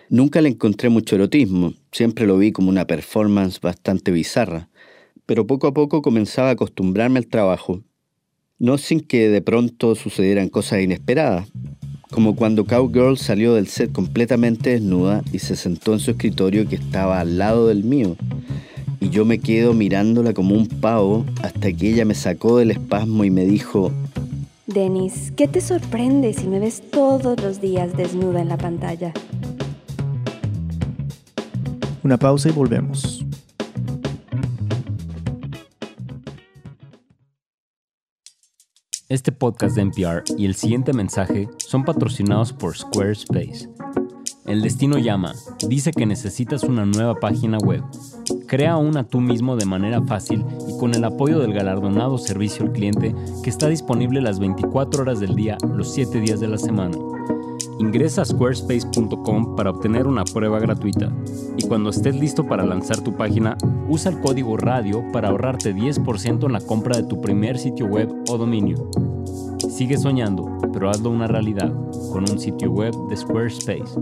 Nunca 0.09 0.39
le 0.39 0.47
encontré 0.47 0.87
mucho 0.87 1.15
erotismo, 1.15 1.73
siempre 1.91 2.25
lo 2.25 2.37
vi 2.37 2.53
como 2.53 2.69
una 2.69 2.87
performance 2.87 3.59
bastante 3.59 4.11
bizarra, 4.11 4.69
pero 5.25 5.45
poco 5.45 5.67
a 5.67 5.73
poco 5.73 6.01
comenzaba 6.01 6.47
a 6.47 6.53
acostumbrarme 6.53 7.19
al 7.19 7.27
trabajo 7.27 7.83
no 8.59 8.77
sin 8.77 9.01
que 9.01 9.29
de 9.29 9.41
pronto 9.41 9.95
sucedieran 9.95 10.49
cosas 10.49 10.81
inesperadas, 10.81 11.47
como 12.11 12.35
cuando 12.35 12.65
Cowgirl 12.65 13.17
salió 13.17 13.53
del 13.55 13.67
set 13.67 13.91
completamente 13.91 14.69
desnuda 14.71 15.23
y 15.33 15.39
se 15.39 15.55
sentó 15.55 15.93
en 15.93 15.99
su 15.99 16.11
escritorio 16.11 16.67
que 16.67 16.75
estaba 16.75 17.19
al 17.19 17.37
lado 17.37 17.67
del 17.67 17.83
mío, 17.83 18.15
y 19.01 19.09
yo 19.09 19.25
me 19.25 19.39
quedo 19.39 19.73
mirándola 19.73 20.33
como 20.33 20.55
un 20.55 20.67
pavo 20.67 21.25
hasta 21.43 21.73
que 21.73 21.89
ella 21.89 22.05
me 22.05 22.15
sacó 22.15 22.57
del 22.57 22.71
espasmo 22.71 23.25
y 23.25 23.31
me 23.31 23.45
dijo, 23.45 23.91
Denis, 24.67 25.31
¿qué 25.35 25.47
te 25.47 25.61
sorprende 25.61 26.33
si 26.33 26.47
me 26.47 26.59
ves 26.59 26.81
todos 26.91 27.41
los 27.41 27.61
días 27.61 27.95
desnuda 27.95 28.41
en 28.41 28.49
la 28.49 28.57
pantalla? 28.57 29.13
Una 32.03 32.17
pausa 32.17 32.49
y 32.49 32.51
volvemos. 32.51 33.24
Este 39.07 39.31
podcast 39.31 39.75
de 39.75 39.83
NPR 39.83 40.23
y 40.35 40.45
el 40.45 40.55
siguiente 40.55 40.91
mensaje 40.91 41.47
son 41.57 41.83
patrocinados 41.83 42.53
por 42.53 42.75
Squarespace. 42.75 43.69
El 44.47 44.63
destino 44.63 44.97
llama, 44.97 45.35
dice 45.67 45.91
que 45.91 46.07
necesitas 46.07 46.63
una 46.63 46.87
nueva 46.87 47.13
página 47.19 47.59
web. 47.59 47.83
Crea 48.47 48.77
una 48.77 49.07
tú 49.07 49.21
mismo 49.21 49.57
de 49.57 49.67
manera 49.67 50.01
fácil 50.01 50.43
y 50.67 50.75
con 50.79 50.95
el 50.95 51.03
apoyo 51.03 51.37
del 51.37 51.53
galardonado 51.53 52.17
servicio 52.17 52.65
al 52.65 52.71
cliente 52.71 53.13
que 53.43 53.51
está 53.51 53.67
disponible 53.69 54.21
las 54.21 54.39
24 54.39 55.03
horas 55.03 55.19
del 55.19 55.35
día, 55.35 55.59
los 55.71 55.93
7 55.93 56.19
días 56.21 56.39
de 56.39 56.47
la 56.47 56.57
semana. 56.57 56.97
Ingresa 57.77 58.21
a 58.21 58.25
squarespace.com 58.25 59.55
para 59.55 59.71
obtener 59.71 60.07
una 60.07 60.23
prueba 60.23 60.59
gratuita 60.59 61.11
y 61.57 61.67
cuando 61.67 61.89
estés 61.89 62.15
listo 62.15 62.47
para 62.47 62.65
lanzar 62.65 63.01
tu 63.01 63.15
página, 63.15 63.57
usa 63.89 64.11
el 64.11 64.21
código 64.21 64.55
radio 64.55 65.03
para 65.11 65.29
ahorrarte 65.29 65.75
10% 65.75 66.45
en 66.45 66.53
la 66.53 66.61
compra 66.61 66.95
de 66.97 67.03
tu 67.03 67.19
primer 67.19 67.57
sitio 67.57 67.85
web 67.87 68.09
o 68.29 68.37
dominio. 68.37 68.89
Sigue 69.69 69.97
soñando, 69.97 70.57
pero 70.71 70.89
hazlo 70.89 71.09
una 71.09 71.27
realidad 71.27 71.73
con 72.11 72.29
un 72.29 72.39
sitio 72.39 72.71
web 72.71 72.93
de 73.09 73.17
Squarespace. 73.17 73.99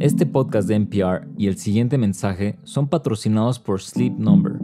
Este 0.00 0.26
podcast 0.26 0.68
de 0.68 0.74
NPR 0.76 1.28
y 1.36 1.46
el 1.48 1.56
siguiente 1.56 1.98
mensaje 1.98 2.58
son 2.64 2.88
patrocinados 2.88 3.58
por 3.58 3.80
Sleep 3.80 4.16
Number 4.16 4.57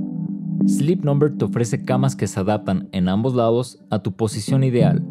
Sleep 0.66 1.04
Number 1.04 1.36
te 1.36 1.44
ofrece 1.44 1.84
camas 1.84 2.16
que 2.16 2.26
se 2.26 2.40
adaptan 2.40 2.88
en 2.92 3.08
ambos 3.08 3.34
lados 3.34 3.84
a 3.90 3.98
tu 3.98 4.16
posición 4.16 4.64
ideal. 4.64 5.04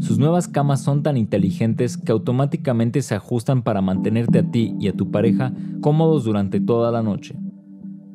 Sus 0.00 0.18
nuevas 0.18 0.48
camas 0.48 0.82
son 0.82 1.02
tan 1.02 1.16
inteligentes 1.16 1.98
que 1.98 2.12
automáticamente 2.12 3.02
se 3.02 3.14
ajustan 3.14 3.62
para 3.62 3.82
mantenerte 3.82 4.38
a 4.38 4.50
ti 4.50 4.74
y 4.80 4.88
a 4.88 4.92
tu 4.94 5.10
pareja 5.10 5.52
cómodos 5.80 6.24
durante 6.24 6.60
toda 6.60 6.90
la 6.90 7.02
noche. 7.02 7.36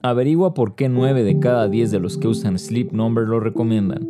Averigua 0.01 0.55
por 0.55 0.75
qué 0.75 0.89
9 0.89 1.23
de 1.23 1.39
cada 1.39 1.67
10 1.67 1.91
de 1.91 1.99
los 1.99 2.17
que 2.17 2.27
usan 2.27 2.57
Sleep 2.57 2.91
Number 2.91 3.27
lo 3.27 3.39
recomiendan. 3.39 4.07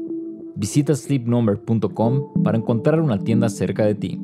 Visita 0.56 0.96
sleepnumber.com 0.96 2.44
para 2.44 2.58
encontrar 2.58 3.02
una 3.02 3.20
tienda 3.20 3.50
cerca 3.50 3.86
de 3.86 3.96
ti. 3.96 4.22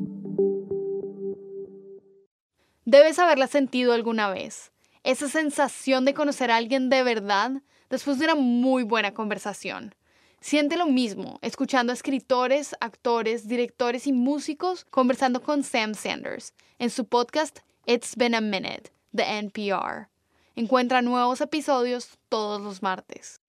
Debes 2.86 3.18
haberla 3.18 3.46
sentido 3.46 3.92
alguna 3.92 4.30
vez. 4.30 4.72
Esa 5.04 5.28
sensación 5.28 6.06
de 6.06 6.14
conocer 6.14 6.50
a 6.50 6.56
alguien 6.56 6.88
de 6.88 7.02
verdad 7.02 7.62
después 7.90 8.18
de 8.18 8.26
una 8.26 8.34
muy 8.34 8.82
buena 8.82 9.12
conversación. 9.14 9.94
Siente 10.40 10.76
lo 10.76 10.86
mismo 10.86 11.38
escuchando 11.42 11.92
a 11.92 11.94
escritores, 11.94 12.76
actores, 12.80 13.48
directores 13.48 14.06
y 14.06 14.12
músicos 14.12 14.84
conversando 14.84 15.42
con 15.42 15.64
Sam 15.64 15.94
Sanders 15.94 16.54
en 16.78 16.90
su 16.90 17.06
podcast 17.06 17.58
It's 17.86 18.14
Been 18.16 18.34
a 18.34 18.40
Minute, 18.40 18.92
de 19.12 19.24
NPR. 19.24 20.08
Encuentra 20.54 21.02
nuevos 21.02 21.40
episodios 21.40 22.18
todos 22.28 22.60
los 22.60 22.82
martes. 22.82 23.40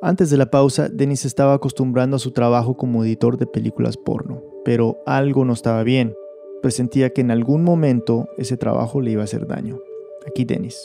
Antes 0.00 0.30
de 0.30 0.36
la 0.36 0.50
pausa, 0.50 0.88
Dennis 0.88 1.24
estaba 1.24 1.54
acostumbrando 1.54 2.16
a 2.16 2.18
su 2.20 2.30
trabajo 2.30 2.76
como 2.76 3.04
editor 3.04 3.38
de 3.38 3.46
películas 3.46 3.96
porno, 3.96 4.42
pero 4.64 4.98
algo 5.06 5.44
no 5.44 5.52
estaba 5.54 5.82
bien. 5.82 6.14
Presentía 6.62 7.10
que 7.10 7.22
en 7.22 7.30
algún 7.30 7.62
momento 7.62 8.28
ese 8.36 8.56
trabajo 8.56 9.00
le 9.00 9.12
iba 9.12 9.22
a 9.22 9.24
hacer 9.24 9.46
daño. 9.46 9.78
Aquí 10.26 10.44
Dennis. 10.44 10.78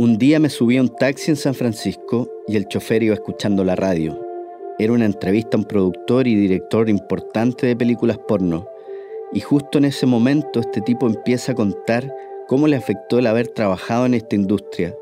Un 0.00 0.16
día 0.16 0.40
me 0.40 0.48
subí 0.48 0.78
a 0.78 0.80
un 0.80 0.88
taxi 0.88 1.30
en 1.30 1.36
San 1.36 1.52
Francisco 1.52 2.26
y 2.48 2.56
el 2.56 2.66
chofer 2.68 3.02
iba 3.02 3.12
escuchando 3.12 3.64
la 3.64 3.76
radio. 3.76 4.18
Era 4.78 4.94
una 4.94 5.04
entrevista 5.04 5.58
a 5.58 5.60
un 5.60 5.66
productor 5.66 6.26
y 6.26 6.34
director 6.34 6.88
importante 6.88 7.66
de 7.66 7.76
películas 7.76 8.16
porno. 8.26 8.66
Y 9.34 9.40
justo 9.40 9.76
en 9.76 9.84
ese 9.84 10.06
momento 10.06 10.60
este 10.60 10.80
tipo 10.80 11.06
empieza 11.06 11.52
a 11.52 11.54
contar 11.54 12.10
cómo 12.48 12.66
le 12.66 12.76
afectó 12.76 13.18
el 13.18 13.26
haber 13.26 13.48
trabajado 13.48 14.06
en 14.06 14.14
esta 14.14 14.36
industria. 14.36 14.96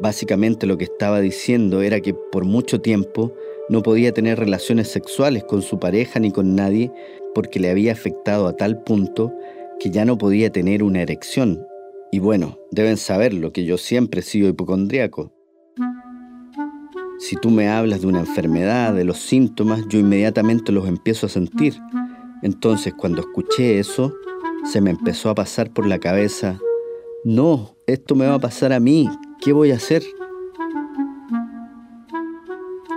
Básicamente 0.00 0.66
lo 0.66 0.78
que 0.78 0.84
estaba 0.84 1.20
diciendo 1.20 1.82
era 1.82 2.00
que 2.00 2.14
por 2.14 2.46
mucho 2.46 2.80
tiempo 2.80 3.30
no 3.68 3.82
podía 3.82 4.12
tener 4.12 4.38
relaciones 4.38 4.88
sexuales 4.88 5.44
con 5.44 5.60
su 5.60 5.78
pareja 5.78 6.18
ni 6.18 6.30
con 6.30 6.56
nadie 6.56 6.90
porque 7.34 7.60
le 7.60 7.68
había 7.68 7.92
afectado 7.92 8.48
a 8.48 8.56
tal 8.56 8.82
punto 8.84 9.34
que 9.78 9.90
ya 9.90 10.06
no 10.06 10.16
podía 10.16 10.48
tener 10.48 10.82
una 10.82 11.02
erección. 11.02 11.66
Y 12.14 12.20
bueno, 12.20 12.60
deben 12.70 12.96
saberlo 12.96 13.52
que 13.52 13.64
yo 13.64 13.76
siempre 13.76 14.20
he 14.20 14.22
sido 14.22 14.48
hipocondriaco. 14.48 15.32
Si 17.18 17.34
tú 17.34 17.50
me 17.50 17.68
hablas 17.68 18.02
de 18.02 18.06
una 18.06 18.20
enfermedad, 18.20 18.94
de 18.94 19.02
los 19.02 19.18
síntomas, 19.18 19.84
yo 19.88 19.98
inmediatamente 19.98 20.70
los 20.70 20.86
empiezo 20.86 21.26
a 21.26 21.28
sentir. 21.28 21.74
Entonces 22.44 22.94
cuando 22.96 23.20
escuché 23.20 23.80
eso, 23.80 24.14
se 24.62 24.80
me 24.80 24.90
empezó 24.90 25.28
a 25.28 25.34
pasar 25.34 25.72
por 25.72 25.88
la 25.88 25.98
cabeza, 25.98 26.60
no, 27.24 27.74
esto 27.88 28.14
me 28.14 28.28
va 28.28 28.34
a 28.34 28.38
pasar 28.38 28.72
a 28.72 28.78
mí, 28.78 29.08
¿qué 29.40 29.52
voy 29.52 29.72
a 29.72 29.76
hacer? 29.76 30.04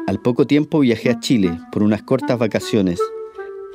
Al 0.06 0.22
poco 0.22 0.46
tiempo 0.46 0.82
viajé 0.82 1.10
a 1.10 1.20
Chile 1.20 1.58
por 1.72 1.82
unas 1.82 2.04
cortas 2.04 2.38
vacaciones 2.38 3.02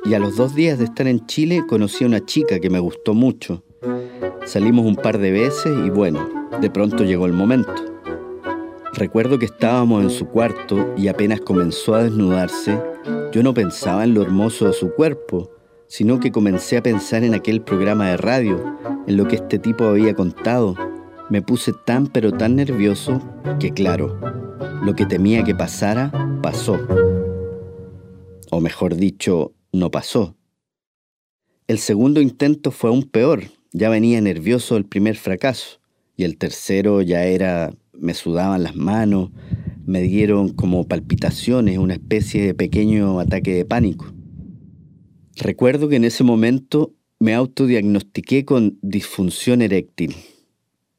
y 0.05 0.13
a 0.13 0.19
los 0.19 0.37
dos 0.37 0.55
días 0.55 0.79
de 0.79 0.85
estar 0.85 1.05
en 1.05 1.25
Chile 1.25 1.65
conocí 1.67 2.05
a 2.05 2.07
una 2.07 2.25
chica 2.25 2.61
que 2.61 2.69
me 2.69 2.79
gustó 2.79 3.13
mucho. 3.13 3.65
Salimos 4.45 4.85
un 4.85 4.97
par 4.97 5.19
de 5.19 5.31
veces 5.31 5.73
y 5.85 5.89
bueno, 5.89 6.49
de 6.59 6.69
pronto 6.69 7.03
llegó 7.03 7.25
el 7.25 7.33
momento. 7.33 7.73
Recuerdo 8.93 9.39
que 9.39 9.45
estábamos 9.45 10.03
en 10.03 10.09
su 10.09 10.27
cuarto 10.27 10.93
y 10.97 11.07
apenas 11.07 11.39
comenzó 11.39 11.95
a 11.95 12.03
desnudarse, 12.03 12.79
yo 13.31 13.41
no 13.41 13.53
pensaba 13.53 14.03
en 14.03 14.13
lo 14.13 14.21
hermoso 14.21 14.67
de 14.67 14.73
su 14.73 14.93
cuerpo, 14.93 15.49
sino 15.87 16.19
que 16.19 16.31
comencé 16.31 16.77
a 16.77 16.83
pensar 16.83 17.23
en 17.23 17.33
aquel 17.33 17.61
programa 17.61 18.09
de 18.09 18.17
radio, 18.17 18.77
en 19.07 19.17
lo 19.17 19.27
que 19.27 19.37
este 19.37 19.59
tipo 19.59 19.85
había 19.85 20.13
contado. 20.13 20.75
Me 21.29 21.41
puse 21.41 21.73
tan 21.85 22.07
pero 22.07 22.33
tan 22.33 22.55
nervioso 22.55 23.21
que 23.59 23.71
claro, 23.71 24.19
lo 24.83 24.93
que 24.93 25.05
temía 25.05 25.43
que 25.43 25.55
pasara, 25.55 26.11
pasó. 26.41 26.79
O 28.51 28.59
mejor 28.59 28.95
dicho, 28.95 29.53
no 29.71 29.89
pasó. 29.89 30.35
El 31.67 31.79
segundo 31.79 32.21
intento 32.21 32.71
fue 32.71 32.89
aún 32.89 33.03
peor, 33.03 33.43
ya 33.73 33.89
venía 33.89 34.21
nervioso 34.21 34.77
el 34.77 34.85
primer 34.85 35.17
fracaso, 35.17 35.79
y 36.15 36.23
el 36.23 36.37
tercero 36.37 37.01
ya 37.01 37.25
era, 37.25 37.73
me 37.91 38.13
sudaban 38.13 38.63
las 38.63 38.75
manos, 38.75 39.31
me 39.85 40.01
dieron 40.01 40.49
como 40.49 40.87
palpitaciones, 40.87 41.77
una 41.79 41.95
especie 41.95 42.45
de 42.45 42.53
pequeño 42.53 43.19
ataque 43.19 43.53
de 43.53 43.65
pánico. 43.65 44.13
Recuerdo 45.35 45.89
que 45.89 45.95
en 45.95 46.05
ese 46.05 46.23
momento 46.23 46.93
me 47.19 47.33
autodiagnostiqué 47.33 48.45
con 48.45 48.77
disfunción 48.81 49.61
eréctil 49.61 50.15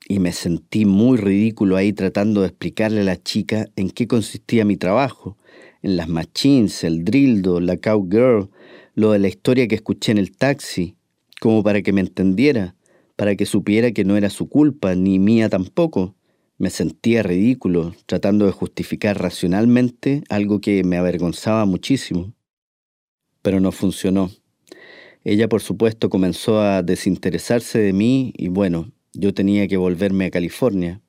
y 0.09 0.19
me 0.19 0.33
sentí 0.33 0.85
muy 0.85 1.17
ridículo 1.17 1.77
ahí 1.77 1.93
tratando 1.93 2.41
de 2.41 2.49
explicarle 2.49 3.01
a 3.01 3.05
la 3.05 3.23
chica 3.23 3.69
en 3.77 3.91
qué 3.91 4.07
consistía 4.07 4.65
mi 4.65 4.77
trabajo, 4.77 5.39
en 5.83 5.97
las 5.97 6.09
machines, 6.09 6.83
el 6.83 7.05
drildo, 7.05 7.61
la 7.61 7.77
cowgirl, 7.77 8.51
lo 8.95 9.13
de 9.13 9.19
la 9.21 9.29
historia 9.29 9.69
que 9.69 9.77
escuché 9.77 10.13
en 10.13 10.19
el 10.19 10.37
taxi, 10.37 10.97
como 11.45 11.63
para 11.63 11.83
que 11.83 11.93
me 11.93 12.01
entendiera, 12.01 12.75
para 13.17 13.37
que 13.37 13.45
supiera 13.45 13.93
que 13.93 14.07
no 14.07 14.17
era 14.17 14.31
su 14.31 14.49
culpa, 14.49 14.95
ni 14.95 15.19
mía 15.19 15.51
tampoco. 15.51 16.17
Me 16.57 16.71
sentía 16.71 17.23
ridículo, 17.23 17.95
tratando 18.07 18.47
de 18.47 18.53
justificar 18.53 19.21
racionalmente 19.21 20.25
algo 20.31 20.63
que 20.63 20.83
me 20.85 20.97
avergonzaba 20.97 21.67
muchísimo. 21.67 22.33
Pero 23.43 23.61
no 23.61 23.73
funcionó. 23.73 24.31
Ella, 25.23 25.47
por 25.47 25.61
supuesto, 25.61 26.09
comenzó 26.09 26.63
a 26.63 26.83
desinteresarse 26.83 27.79
de 27.79 27.93
mí 27.93 28.33
y 28.39 28.49
bueno, 28.49 28.91
yo 29.13 29.35
tenía 29.35 29.69
que 29.69 29.77
volverme 29.77 30.25
a 30.25 30.31
California. 30.31 31.03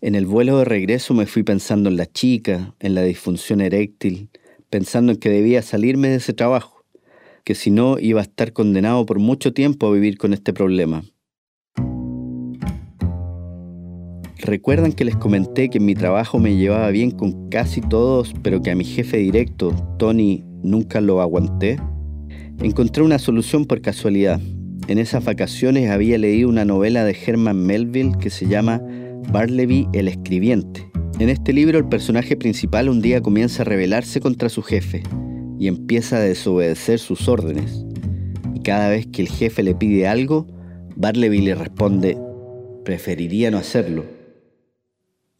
En 0.00 0.16
el 0.16 0.26
vuelo 0.26 0.58
de 0.58 0.64
regreso 0.64 1.14
me 1.14 1.26
fui 1.26 1.44
pensando 1.44 1.88
en 1.88 1.96
la 1.96 2.06
chica, 2.06 2.74
en 2.80 2.96
la 2.96 3.04
disfunción 3.04 3.60
eréctil, 3.60 4.30
pensando 4.68 5.12
en 5.12 5.18
que 5.18 5.30
debía 5.30 5.62
salirme 5.62 6.08
de 6.08 6.16
ese 6.16 6.32
trabajo, 6.32 6.75
que 7.46 7.54
si 7.54 7.70
no 7.70 8.00
iba 8.00 8.18
a 8.18 8.24
estar 8.24 8.52
condenado 8.52 9.06
por 9.06 9.20
mucho 9.20 9.52
tiempo 9.52 9.86
a 9.86 9.92
vivir 9.92 10.18
con 10.18 10.34
este 10.34 10.52
problema. 10.52 11.04
¿Recuerdan 14.38 14.92
que 14.92 15.04
les 15.04 15.14
comenté 15.14 15.70
que 15.70 15.78
en 15.78 15.84
mi 15.84 15.94
trabajo 15.94 16.40
me 16.40 16.56
llevaba 16.56 16.90
bien 16.90 17.12
con 17.12 17.48
casi 17.48 17.80
todos, 17.80 18.34
pero 18.42 18.62
que 18.62 18.72
a 18.72 18.74
mi 18.74 18.84
jefe 18.84 19.18
directo, 19.18 19.70
Tony, 19.96 20.42
nunca 20.64 21.00
lo 21.00 21.20
aguanté? 21.20 21.78
Encontré 22.60 23.04
una 23.04 23.20
solución 23.20 23.64
por 23.64 23.80
casualidad. 23.80 24.40
En 24.88 24.98
esas 24.98 25.24
vacaciones 25.24 25.88
había 25.88 26.18
leído 26.18 26.48
una 26.48 26.64
novela 26.64 27.04
de 27.04 27.16
Herman 27.16 27.64
Melville 27.64 28.18
que 28.18 28.30
se 28.30 28.48
llama 28.48 28.82
Barleby 29.30 29.86
el 29.92 30.08
escribiente. 30.08 30.90
En 31.20 31.28
este 31.28 31.52
libro 31.52 31.78
el 31.78 31.88
personaje 31.88 32.36
principal 32.36 32.88
un 32.88 33.00
día 33.00 33.20
comienza 33.20 33.62
a 33.62 33.66
rebelarse 33.66 34.18
contra 34.18 34.48
su 34.48 34.62
jefe 34.62 35.04
y 35.58 35.68
empieza 35.68 36.16
a 36.16 36.20
desobedecer 36.20 36.98
sus 36.98 37.28
órdenes. 37.28 37.84
Y 38.54 38.60
cada 38.60 38.88
vez 38.88 39.06
que 39.06 39.22
el 39.22 39.28
jefe 39.28 39.62
le 39.62 39.74
pide 39.74 40.06
algo, 40.06 40.46
Barleby 40.96 41.40
le 41.40 41.54
responde, 41.54 42.18
preferiría 42.84 43.50
no 43.50 43.58
hacerlo. 43.58 44.04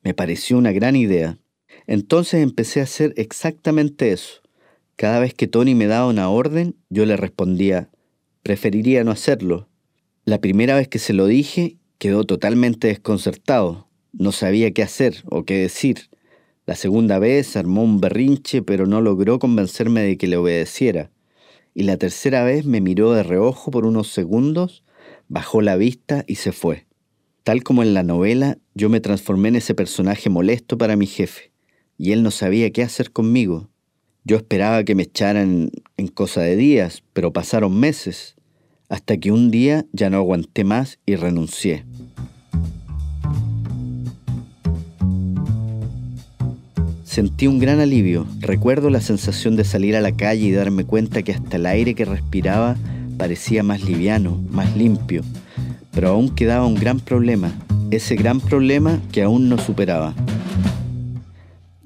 Me 0.02 0.14
pareció 0.14 0.58
una 0.58 0.72
gran 0.72 0.96
idea. 0.96 1.38
Entonces 1.86 2.42
empecé 2.42 2.80
a 2.80 2.84
hacer 2.84 3.12
exactamente 3.16 4.12
eso. 4.12 4.42
Cada 4.96 5.20
vez 5.20 5.34
que 5.34 5.46
Tony 5.46 5.74
me 5.74 5.86
daba 5.86 6.08
una 6.08 6.28
orden, 6.28 6.76
yo 6.88 7.04
le 7.06 7.16
respondía, 7.16 7.90
preferiría 8.42 9.04
no 9.04 9.10
hacerlo. 9.10 9.68
La 10.24 10.40
primera 10.40 10.74
vez 10.76 10.88
que 10.88 10.98
se 10.98 11.12
lo 11.12 11.26
dije, 11.26 11.76
quedó 11.98 12.24
totalmente 12.24 12.88
desconcertado. 12.88 13.88
No 14.12 14.32
sabía 14.32 14.70
qué 14.72 14.82
hacer 14.82 15.22
o 15.26 15.44
qué 15.44 15.54
decir. 15.58 16.08
La 16.66 16.74
segunda 16.74 17.20
vez 17.20 17.56
armó 17.56 17.84
un 17.84 18.00
berrinche, 18.00 18.60
pero 18.60 18.86
no 18.86 19.00
logró 19.00 19.38
convencerme 19.38 20.02
de 20.02 20.18
que 20.18 20.26
le 20.26 20.36
obedeciera. 20.36 21.12
Y 21.74 21.84
la 21.84 21.96
tercera 21.96 22.42
vez 22.42 22.66
me 22.66 22.80
miró 22.80 23.12
de 23.12 23.22
reojo 23.22 23.70
por 23.70 23.86
unos 23.86 24.08
segundos, 24.08 24.82
bajó 25.28 25.62
la 25.62 25.76
vista 25.76 26.24
y 26.26 26.34
se 26.34 26.50
fue. 26.50 26.86
Tal 27.44 27.62
como 27.62 27.84
en 27.84 27.94
la 27.94 28.02
novela, 28.02 28.58
yo 28.74 28.88
me 28.88 28.98
transformé 28.98 29.50
en 29.50 29.56
ese 29.56 29.74
personaje 29.74 30.28
molesto 30.28 30.76
para 30.76 30.96
mi 30.96 31.06
jefe, 31.06 31.52
y 31.96 32.10
él 32.10 32.24
no 32.24 32.32
sabía 32.32 32.72
qué 32.72 32.82
hacer 32.82 33.12
conmigo. 33.12 33.70
Yo 34.24 34.36
esperaba 34.36 34.82
que 34.82 34.96
me 34.96 35.04
echaran 35.04 35.70
en 35.96 36.08
cosa 36.08 36.40
de 36.40 36.56
días, 36.56 37.04
pero 37.12 37.32
pasaron 37.32 37.78
meses, 37.78 38.34
hasta 38.88 39.16
que 39.18 39.30
un 39.30 39.52
día 39.52 39.86
ya 39.92 40.10
no 40.10 40.16
aguanté 40.16 40.64
más 40.64 40.98
y 41.06 41.14
renuncié. 41.14 41.84
Sentí 47.16 47.46
un 47.46 47.58
gran 47.58 47.80
alivio. 47.80 48.26
Recuerdo 48.40 48.90
la 48.90 49.00
sensación 49.00 49.56
de 49.56 49.64
salir 49.64 49.96
a 49.96 50.02
la 50.02 50.14
calle 50.14 50.48
y 50.48 50.52
darme 50.52 50.84
cuenta 50.84 51.22
que 51.22 51.32
hasta 51.32 51.56
el 51.56 51.64
aire 51.64 51.94
que 51.94 52.04
respiraba 52.04 52.76
parecía 53.16 53.62
más 53.62 53.82
liviano, 53.82 54.36
más 54.50 54.76
limpio. 54.76 55.22
Pero 55.92 56.08
aún 56.10 56.28
quedaba 56.34 56.66
un 56.66 56.74
gran 56.74 57.00
problema, 57.00 57.50
ese 57.90 58.16
gran 58.16 58.38
problema 58.38 59.00
que 59.12 59.22
aún 59.22 59.48
no 59.48 59.56
superaba. 59.56 60.14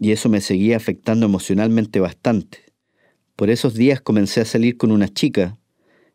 Y 0.01 0.11
eso 0.11 0.29
me 0.29 0.41
seguía 0.41 0.77
afectando 0.77 1.27
emocionalmente 1.27 2.01
bastante. 2.01 2.59
Por 3.37 3.51
esos 3.51 3.75
días 3.75 4.01
comencé 4.01 4.41
a 4.41 4.45
salir 4.45 4.77
con 4.79 4.91
una 4.91 5.07
chica. 5.07 5.57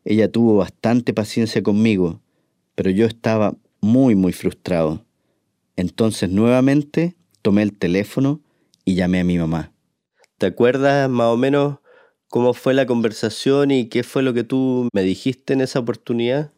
Ella 0.04 0.30
tuvo 0.30 0.58
bastante 0.58 1.14
paciencia 1.14 1.62
conmigo, 1.62 2.20
pero 2.74 2.90
yo 2.90 3.06
estaba 3.06 3.56
muy, 3.80 4.14
muy 4.14 4.34
frustrado. 4.34 5.06
Entonces 5.74 6.28
nuevamente 6.28 7.16
tomé 7.40 7.62
el 7.62 7.72
teléfono 7.72 8.42
y 8.86 8.94
llamé 8.94 9.20
a 9.20 9.24
mi 9.24 9.36
mamá. 9.36 9.72
¿Te 10.38 10.46
acuerdas 10.46 11.10
más 11.10 11.26
o 11.26 11.36
menos 11.36 11.78
cómo 12.28 12.54
fue 12.54 12.72
la 12.72 12.86
conversación 12.86 13.70
y 13.70 13.88
qué 13.88 14.02
fue 14.02 14.22
lo 14.22 14.32
que 14.32 14.44
tú 14.44 14.88
me 14.94 15.02
dijiste 15.02 15.52
en 15.52 15.60
esa 15.60 15.80
oportunidad? 15.80 16.52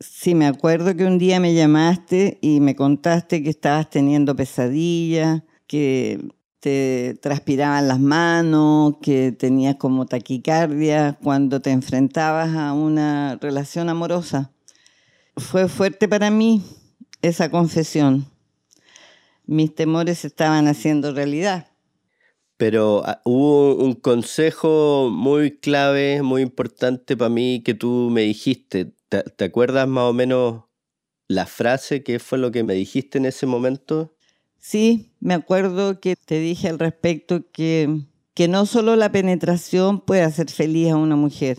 Sí, 0.00 0.34
me 0.34 0.46
acuerdo 0.46 0.96
que 0.96 1.04
un 1.04 1.18
día 1.18 1.40
me 1.40 1.54
llamaste 1.54 2.38
y 2.40 2.60
me 2.60 2.76
contaste 2.76 3.42
que 3.42 3.50
estabas 3.50 3.90
teniendo 3.90 4.36
pesadillas, 4.36 5.42
que 5.66 6.20
te 6.60 7.18
transpiraban 7.20 7.88
las 7.88 8.00
manos, 8.00 8.94
que 9.02 9.32
tenías 9.32 9.76
como 9.76 10.06
taquicardia 10.06 11.18
cuando 11.22 11.60
te 11.60 11.70
enfrentabas 11.70 12.54
a 12.54 12.72
una 12.72 13.38
relación 13.40 13.88
amorosa. 13.88 14.52
Fue 15.36 15.68
fuerte 15.68 16.08
para 16.08 16.30
mí 16.30 16.62
esa 17.22 17.50
confesión. 17.50 18.33
Mis 19.46 19.74
temores 19.74 20.24
estaban 20.24 20.68
haciendo 20.68 21.12
realidad. 21.12 21.68
Pero 22.56 23.02
ah, 23.04 23.20
hubo 23.24 23.74
un 23.76 23.94
consejo 23.94 25.10
muy 25.12 25.58
clave, 25.58 26.22
muy 26.22 26.42
importante 26.42 27.16
para 27.16 27.28
mí 27.28 27.62
que 27.64 27.74
tú 27.74 28.08
me 28.10 28.22
dijiste. 28.22 28.94
¿Te, 29.08 29.22
¿Te, 29.22 29.44
acuerdas 29.44 29.88
más 29.88 30.04
o 30.04 30.12
menos 30.12 30.64
la 31.28 31.46
frase 31.46 32.02
que 32.02 32.18
fue 32.18 32.38
lo 32.38 32.52
que 32.52 32.62
me 32.62 32.74
dijiste 32.74 33.18
en 33.18 33.26
ese 33.26 33.46
momento? 33.46 34.14
Sí, 34.58 35.12
me 35.20 35.34
acuerdo 35.34 36.00
que 36.00 36.16
te 36.16 36.38
dije 36.38 36.68
al 36.68 36.78
respecto 36.78 37.50
que, 37.52 38.00
que 38.32 38.48
no 38.48 38.64
solo 38.66 38.96
la 38.96 39.12
penetración 39.12 40.00
puede 40.00 40.22
hacer 40.22 40.50
feliz 40.50 40.90
a 40.90 40.96
una 40.96 41.16
mujer, 41.16 41.58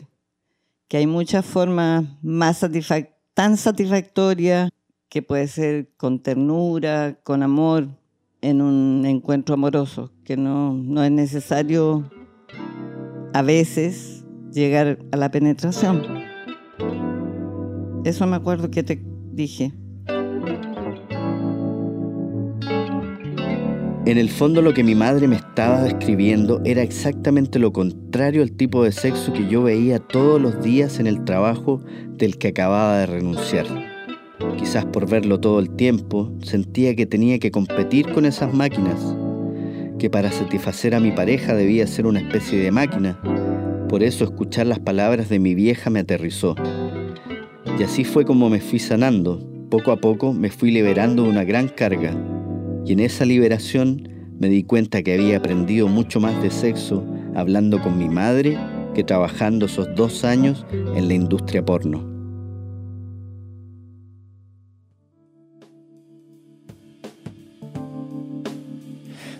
que 0.88 0.98
hay 0.98 1.08
muchas 1.08 1.46
formas 1.46 2.06
más 2.24 2.60
satisfac 2.60 3.14
tan 3.36 3.58
satisfactorias 3.58 4.72
que 5.16 5.22
puede 5.22 5.48
ser 5.48 5.88
con 5.96 6.20
ternura, 6.20 7.18
con 7.24 7.42
amor, 7.42 7.88
en 8.42 8.62
un 8.62 9.06
encuentro 9.06 9.54
amoroso, 9.54 10.12
que 10.26 10.36
no, 10.36 10.74
no 10.74 11.06
es 11.06 11.12
necesario 11.12 12.12
a 13.34 13.42
veces 13.42 14.26
llegar 14.52 15.00
a 15.14 15.16
la 15.16 15.32
penetración. 15.32 16.02
Eso 18.04 18.28
me 18.28 18.36
acuerdo 18.36 18.70
que 18.70 18.84
te 18.84 19.02
dije. 19.32 19.72
En 24.06 24.18
el 24.18 24.30
fondo 24.30 24.62
lo 24.62 24.74
que 24.74 24.84
mi 24.84 24.96
madre 24.96 25.30
me 25.30 25.38
estaba 25.38 25.82
describiendo 25.82 26.60
era 26.66 26.82
exactamente 26.82 27.58
lo 27.58 27.72
contrario 27.72 28.44
al 28.44 28.52
tipo 28.52 28.84
de 28.84 28.92
sexo 28.92 29.32
que 29.32 29.48
yo 29.48 29.64
veía 29.64 30.00
todos 30.00 30.42
los 30.42 30.62
días 30.62 31.00
en 31.00 31.08
el 31.08 31.24
trabajo 31.24 31.82
del 32.18 32.38
que 32.38 32.50
acababa 32.50 32.98
de 32.98 33.06
renunciar. 33.06 33.95
Quizás 34.58 34.86
por 34.86 35.10
verlo 35.10 35.40
todo 35.40 35.60
el 35.60 35.70
tiempo, 35.76 36.32
sentía 36.42 36.96
que 36.96 37.06
tenía 37.06 37.40
que 37.40 37.52
competir 37.52 38.12
con 38.12 38.26
esas 38.26 38.54
máquinas, 38.54 39.16
que 39.98 40.10
para 40.10 40.32
satisfacer 40.32 40.96
a 40.96 41.00
mi 41.00 41.12
pareja 41.12 41.56
debía 41.56 41.88
ser 41.88 42.06
una 42.06 42.20
especie 42.20 42.60
de 42.60 42.72
máquina. 42.72 43.20
Por 43.90 44.04
eso 44.04 44.24
escuchar 44.24 44.68
las 44.68 44.80
palabras 44.80 45.30
de 45.30 45.40
mi 45.40 45.56
vieja 45.56 45.90
me 45.90 46.00
aterrizó. 46.00 46.56
Y 47.80 47.84
así 47.84 48.04
fue 48.04 48.26
como 48.26 48.50
me 48.50 48.60
fui 48.60 48.80
sanando. 48.80 49.40
Poco 49.70 49.92
a 49.92 49.98
poco 49.98 50.34
me 50.34 50.50
fui 50.50 50.72
liberando 50.72 51.24
de 51.24 51.30
una 51.30 51.44
gran 51.44 51.68
carga 51.68 52.14
y 52.86 52.94
en 52.94 53.00
esa 53.00 53.26
liberación 53.26 54.08
me 54.40 54.48
di 54.48 54.64
cuenta 54.64 55.02
que 55.02 55.14
había 55.14 55.38
aprendido 55.38 55.88
mucho 55.88 56.20
más 56.20 56.42
de 56.42 56.52
sexo 56.52 57.04
hablando 57.36 57.82
con 57.82 57.98
mi 57.98 58.08
madre 58.08 58.58
que 58.94 59.04
trabajando 59.04 59.66
esos 59.66 59.88
dos 59.96 60.24
años 60.24 60.66
en 60.72 61.08
la 61.08 61.14
industria 61.16 61.66
porno. 61.66 62.15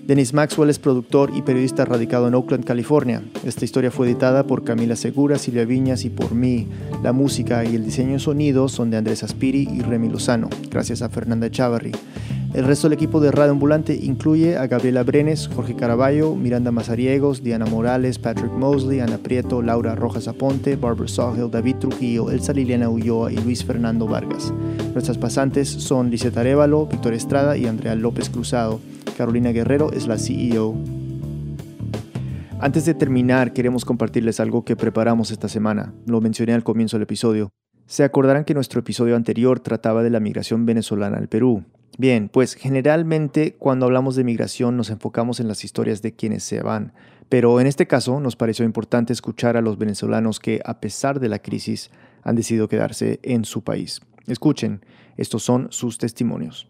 Dennis 0.06 0.36
Maxwell 0.36 0.70
es 0.70 0.78
productor 0.78 1.32
y 1.36 1.42
periodista 1.42 1.84
radicado 1.84 2.28
en 2.28 2.36
Oakland, 2.36 2.64
California. 2.64 3.24
Esta 3.44 3.66
historia 3.66 3.90
fue 3.90 4.06
editada 4.06 4.46
por 4.46 4.64
Camila 4.64 4.96
Segura, 4.96 5.40
Silvia 5.40 5.66
Viñas 5.66 6.06
y 6.06 6.12
por 6.12 6.36
mí. 6.36 6.68
La 7.02 7.12
música 7.12 7.66
y 7.66 7.74
el 7.74 7.84
diseño 7.84 8.14
de 8.14 8.20
sonido 8.20 8.68
son 8.68 8.92
de 8.92 8.98
Andrés 8.98 9.24
Aspiri 9.24 9.68
y 9.68 9.82
Remy 9.82 10.10
Lozano, 10.10 10.48
gracias 10.70 11.02
a 11.02 11.10
Fernanda 11.10 11.50
Chavarri. 11.50 11.92
El 12.54 12.66
resto 12.66 12.88
del 12.88 12.94
equipo 12.94 13.20
de 13.20 13.32
Radio 13.32 13.54
Ambulante 13.54 13.96
incluye 13.96 14.58
a 14.58 14.68
Gabriela 14.68 15.02
Brenes, 15.02 15.50
Jorge 15.54 15.76
Caraballo, 15.76 16.36
Miranda 16.36 16.72
Mazariegos, 16.72 17.42
Diana 17.42 17.66
Morales, 17.66 18.20
Patrick 18.20 18.52
Mosley, 18.52 19.00
Ana 19.00 19.18
Prieto, 19.18 19.64
Laura 19.64 19.96
Rojas 19.96 20.28
Aponte, 20.28 20.76
Barbara 20.76 21.08
Sawhill, 21.08 21.50
David 21.50 21.78
Trujillo, 21.78 22.30
Elsa 22.30 22.54
Liliana 22.54 22.90
Ulloa 22.90 23.34
y 23.34 23.38
Luis 23.38 23.66
Fernando 23.66 24.08
Vargas. 24.08 24.54
Nuestras 24.94 25.18
pasantes 25.18 25.68
son 25.68 26.12
Liseta 26.12 26.42
Arevalo, 26.42 26.86
Victoria 26.86 27.18
Estrada 27.18 27.58
y 27.58 27.66
Andrea 27.66 27.96
López 27.96 28.30
Cruzado. 28.30 28.80
Carolina 29.16 29.52
Guerrero 29.52 29.92
es 29.92 30.08
la 30.08 30.18
CEO. 30.18 30.76
Antes 32.60 32.86
de 32.86 32.94
terminar, 32.94 33.54
queremos 33.54 33.86
compartirles 33.86 34.40
algo 34.40 34.64
que 34.64 34.76
preparamos 34.76 35.32
esta 35.32 35.50
semana. 35.50 35.94
Lo 36.06 36.22
mencioné 36.22 36.54
al 36.54 36.64
comienzo 36.64 36.98
del 36.98 37.04
episodio. 37.04 37.50
Se 37.88 38.04
acordarán 38.04 38.46
que 38.46 38.54
nuestro 38.54 38.80
episodio 38.80 39.16
anterior 39.16 39.60
trataba 39.60 40.04
de 40.04 40.10
la 40.10 40.20
migración 40.20 40.66
venezolana 40.66 41.18
al 41.18 41.28
Perú. 41.28 41.64
Bien, 41.98 42.30
pues 42.30 42.56
generalmente 42.56 43.56
cuando 43.58 43.86
hablamos 43.86 44.16
de 44.16 44.24
migración 44.24 44.76
nos 44.76 44.90
enfocamos 44.90 45.40
en 45.40 45.48
las 45.48 45.64
historias 45.64 46.02
de 46.02 46.14
quienes 46.14 46.44
se 46.44 46.62
van, 46.62 46.94
pero 47.30 47.60
en 47.62 47.68
este 47.68 47.88
caso 47.88 48.20
nos 48.20 48.36
pareció 48.36 48.66
importante 48.66 49.14
escuchar 49.14 49.56
a 49.56 49.62
los 49.62 49.78
venezolanos 49.78 50.40
que, 50.40 50.62
a 50.66 50.80
pesar 50.80 51.20
de 51.20 51.30
la 51.30 51.40
crisis, 51.40 51.92
han 52.24 52.36
decidido 52.36 52.68
quedarse 52.68 53.20
en 53.24 53.46
su 53.46 53.64
país. 53.64 54.02
Escuchen, 54.28 54.82
estos 55.16 55.44
son 55.44 55.68
sus 55.70 55.98
testimonios. 55.98 56.68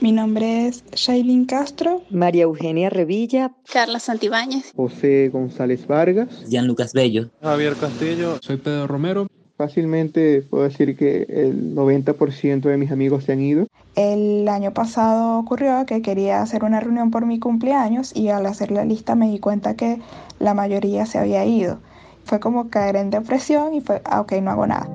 Mi 0.00 0.12
nombre 0.12 0.68
es 0.68 0.84
Shailin 0.92 1.44
Castro. 1.44 2.02
María 2.10 2.44
Eugenia 2.44 2.88
Revilla. 2.88 3.50
Carla 3.72 3.98
Santibáñez. 3.98 4.72
José 4.76 5.28
González 5.28 5.88
Vargas. 5.88 6.44
Jean 6.48 6.68
Lucas 6.68 6.92
Bello. 6.92 7.30
Javier 7.42 7.74
Castillo. 7.74 8.38
Soy 8.40 8.58
Pedro 8.58 8.86
Romero. 8.86 9.26
Fácilmente 9.56 10.42
puedo 10.42 10.62
decir 10.62 10.96
que 10.96 11.26
el 11.28 11.74
90% 11.74 12.60
de 12.60 12.76
mis 12.76 12.92
amigos 12.92 13.24
se 13.24 13.32
han 13.32 13.40
ido. 13.40 13.66
El 13.96 14.48
año 14.48 14.72
pasado 14.72 15.36
ocurrió 15.36 15.84
que 15.84 16.00
quería 16.00 16.42
hacer 16.42 16.62
una 16.62 16.78
reunión 16.78 17.10
por 17.10 17.26
mi 17.26 17.40
cumpleaños 17.40 18.14
y 18.14 18.28
al 18.28 18.46
hacer 18.46 18.70
la 18.70 18.84
lista 18.84 19.16
me 19.16 19.28
di 19.28 19.40
cuenta 19.40 19.74
que 19.74 20.00
la 20.38 20.54
mayoría 20.54 21.06
se 21.06 21.18
había 21.18 21.44
ido. 21.44 21.80
Fue 22.22 22.38
como 22.38 22.70
caer 22.70 22.94
en 22.94 23.10
depresión 23.10 23.74
y 23.74 23.80
fue, 23.80 24.00
ah, 24.04 24.20
ok, 24.20 24.34
no 24.42 24.52
hago 24.52 24.68
nada. 24.68 24.88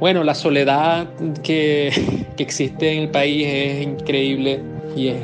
Bueno, 0.00 0.24
la 0.24 0.34
soledad 0.34 1.08
que, 1.42 1.90
que 2.36 2.42
existe 2.42 2.92
en 2.92 3.02
el 3.04 3.10
país 3.10 3.46
es 3.46 3.82
increíble 3.86 4.60
y 4.96 5.08
es 5.08 5.16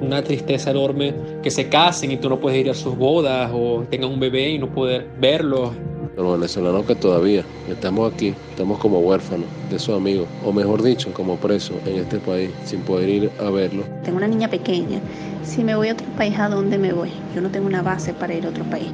una 0.00 0.22
tristeza 0.22 0.70
enorme 0.70 1.14
que 1.42 1.50
se 1.50 1.68
casen 1.68 2.12
y 2.12 2.16
tú 2.16 2.28
no 2.28 2.38
puedes 2.38 2.60
ir 2.60 2.70
a 2.70 2.74
sus 2.74 2.96
bodas 2.96 3.50
o 3.52 3.84
tengan 3.90 4.10
un 4.10 4.20
bebé 4.20 4.50
y 4.50 4.58
no 4.58 4.68
poder 4.68 5.06
verlos. 5.18 5.70
Los 6.16 6.32
venezolanos 6.32 6.86
que 6.86 6.94
todavía 6.94 7.44
estamos 7.68 8.12
aquí, 8.12 8.34
estamos 8.50 8.78
como 8.78 9.00
huérfanos 9.00 9.46
de 9.68 9.78
sus 9.80 9.96
amigos, 9.96 10.28
o 10.44 10.52
mejor 10.52 10.80
dicho, 10.80 11.12
como 11.12 11.36
presos 11.36 11.76
en 11.86 11.96
este 11.96 12.18
país, 12.18 12.50
sin 12.64 12.80
poder 12.82 13.08
ir 13.08 13.30
a 13.40 13.50
verlos. 13.50 13.84
Tengo 14.04 14.18
una 14.18 14.28
niña 14.28 14.48
pequeña. 14.48 15.00
Si 15.42 15.64
me 15.64 15.74
voy 15.74 15.88
a 15.88 15.94
otro 15.94 16.06
país, 16.16 16.38
¿a 16.38 16.48
dónde 16.48 16.78
me 16.78 16.92
voy? 16.92 17.10
Yo 17.34 17.40
no 17.40 17.50
tengo 17.50 17.66
una 17.66 17.82
base 17.82 18.14
para 18.14 18.32
ir 18.32 18.46
a 18.46 18.50
otro 18.50 18.64
país. 18.64 18.92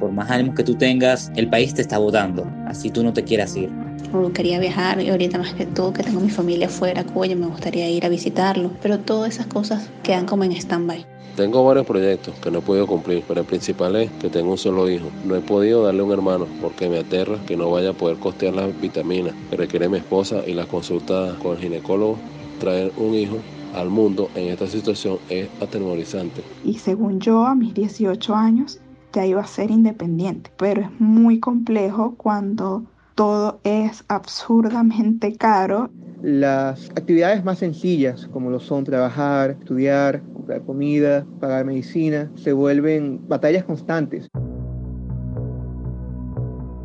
Por 0.00 0.10
más 0.12 0.30
ánimos 0.30 0.54
que 0.54 0.64
tú 0.64 0.74
tengas, 0.74 1.30
el 1.36 1.48
país 1.48 1.74
te 1.74 1.82
está 1.82 1.98
votando, 1.98 2.46
así 2.66 2.90
tú 2.90 3.04
no 3.04 3.12
te 3.12 3.22
quieras 3.22 3.54
ir. 3.54 3.70
Me 4.12 4.18
gustaría 4.18 4.58
viajar 4.58 5.00
y 5.00 5.10
ahorita 5.10 5.38
más 5.38 5.52
que 5.54 5.66
todo 5.66 5.92
que 5.92 6.02
tengo 6.02 6.20
mi 6.20 6.30
familia 6.30 6.66
afuera, 6.66 7.04
Cuyo, 7.04 7.36
me 7.36 7.46
gustaría 7.46 7.88
ir 7.88 8.04
a 8.06 8.08
visitarlo, 8.08 8.70
pero 8.82 8.98
todas 8.98 9.34
esas 9.34 9.46
cosas 9.46 9.88
quedan 10.02 10.26
como 10.26 10.42
en 10.44 10.52
stand-by. 10.52 11.06
Tengo 11.36 11.64
varios 11.64 11.86
proyectos 11.86 12.34
que 12.42 12.50
no 12.50 12.58
he 12.58 12.62
podido 12.62 12.86
cumplir, 12.86 13.22
pero 13.28 13.40
el 13.40 13.46
principal 13.46 13.94
es 13.96 14.10
que 14.12 14.28
tengo 14.28 14.50
un 14.50 14.58
solo 14.58 14.90
hijo. 14.90 15.10
No 15.24 15.36
he 15.36 15.40
podido 15.40 15.84
darle 15.84 16.02
un 16.02 16.12
hermano 16.12 16.46
porque 16.60 16.88
me 16.88 16.98
aterra 16.98 17.38
que 17.46 17.56
no 17.56 17.70
vaya 17.70 17.90
a 17.90 17.92
poder 17.92 18.16
costear 18.16 18.54
las 18.54 18.78
vitaminas 18.80 19.34
que 19.48 19.56
requiere 19.56 19.88
mi 19.88 19.98
esposa 19.98 20.42
y 20.46 20.54
las 20.54 20.66
consultas 20.66 21.34
con 21.34 21.52
el 21.52 21.62
ginecólogo. 21.62 22.18
Traer 22.58 22.90
un 22.96 23.14
hijo 23.14 23.36
al 23.74 23.90
mundo 23.90 24.28
en 24.34 24.48
esta 24.48 24.66
situación 24.66 25.18
es 25.28 25.48
atemorizante. 25.60 26.42
Y 26.64 26.74
según 26.74 27.20
yo, 27.20 27.46
a 27.46 27.54
mis 27.54 27.74
18 27.74 28.34
años 28.34 28.80
ya 29.12 29.26
iba 29.26 29.40
a 29.40 29.46
ser 29.46 29.70
independiente, 29.70 30.50
pero 30.56 30.82
es 30.82 31.00
muy 31.00 31.40
complejo 31.40 32.14
cuando 32.16 32.84
todo 33.14 33.60
es 33.64 34.04
absurdamente 34.08 35.36
caro. 35.36 35.90
Las 36.22 36.90
actividades 36.90 37.44
más 37.44 37.58
sencillas, 37.58 38.28
como 38.32 38.50
lo 38.50 38.60
son 38.60 38.84
trabajar, 38.84 39.56
estudiar, 39.58 40.22
comprar 40.34 40.62
comida, 40.62 41.26
pagar 41.40 41.64
medicina, 41.64 42.30
se 42.36 42.52
vuelven 42.52 43.20
batallas 43.26 43.64
constantes. 43.64 44.28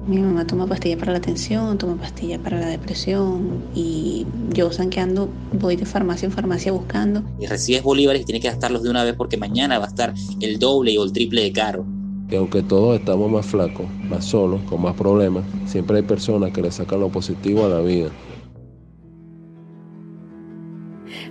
Mi 0.08 0.20
mamá 0.20 0.46
toma 0.46 0.68
pastilla 0.68 0.98
para 0.98 1.14
la 1.14 1.20
tensión, 1.20 1.80
toma 1.80 1.96
pastilla 1.96 2.38
para 2.38 2.60
la 2.60 2.68
depresión 2.68 3.64
y 3.74 4.28
yo 4.54 4.72
sanqueando 4.72 5.30
voy 5.54 5.76
de 5.78 5.86
farmacia 5.86 6.28
en 6.28 6.32
farmacia 6.32 6.72
buscando. 6.72 7.24
Y 7.40 7.48
recibes 7.48 7.82
bolívares 7.82 8.22
y 8.22 8.26
tienes 8.26 8.44
que 8.44 8.50
gastarlos 8.50 8.84
de 8.84 8.92
una 8.92 9.04
vez 9.04 9.16
porque 9.16 9.38
mañana 9.38 9.80
va 9.80 9.86
a 9.86 9.88
estar 9.88 10.14
el 10.42 10.60
doble 10.60 10.96
o 11.00 11.04
el 11.04 11.12
triple 11.12 11.42
de 11.42 11.52
caro. 11.52 11.86
Que 12.30 12.38
aunque 12.38 12.64
todos 12.64 13.00
estamos 13.00 13.32
más 13.32 13.46
flacos, 13.46 13.86
más 14.10 14.26
solos, 14.26 14.62
con 14.70 14.82
más 14.82 14.96
problemas, 14.96 15.44
siempre 15.66 15.98
hay 15.98 16.04
personas 16.04 16.52
que 16.52 16.62
le 16.62 16.72
sacan 16.72 17.00
lo 17.00 17.10
positivo 17.10 17.66
a 17.66 17.70
la 17.70 17.80
vida. 17.82 18.10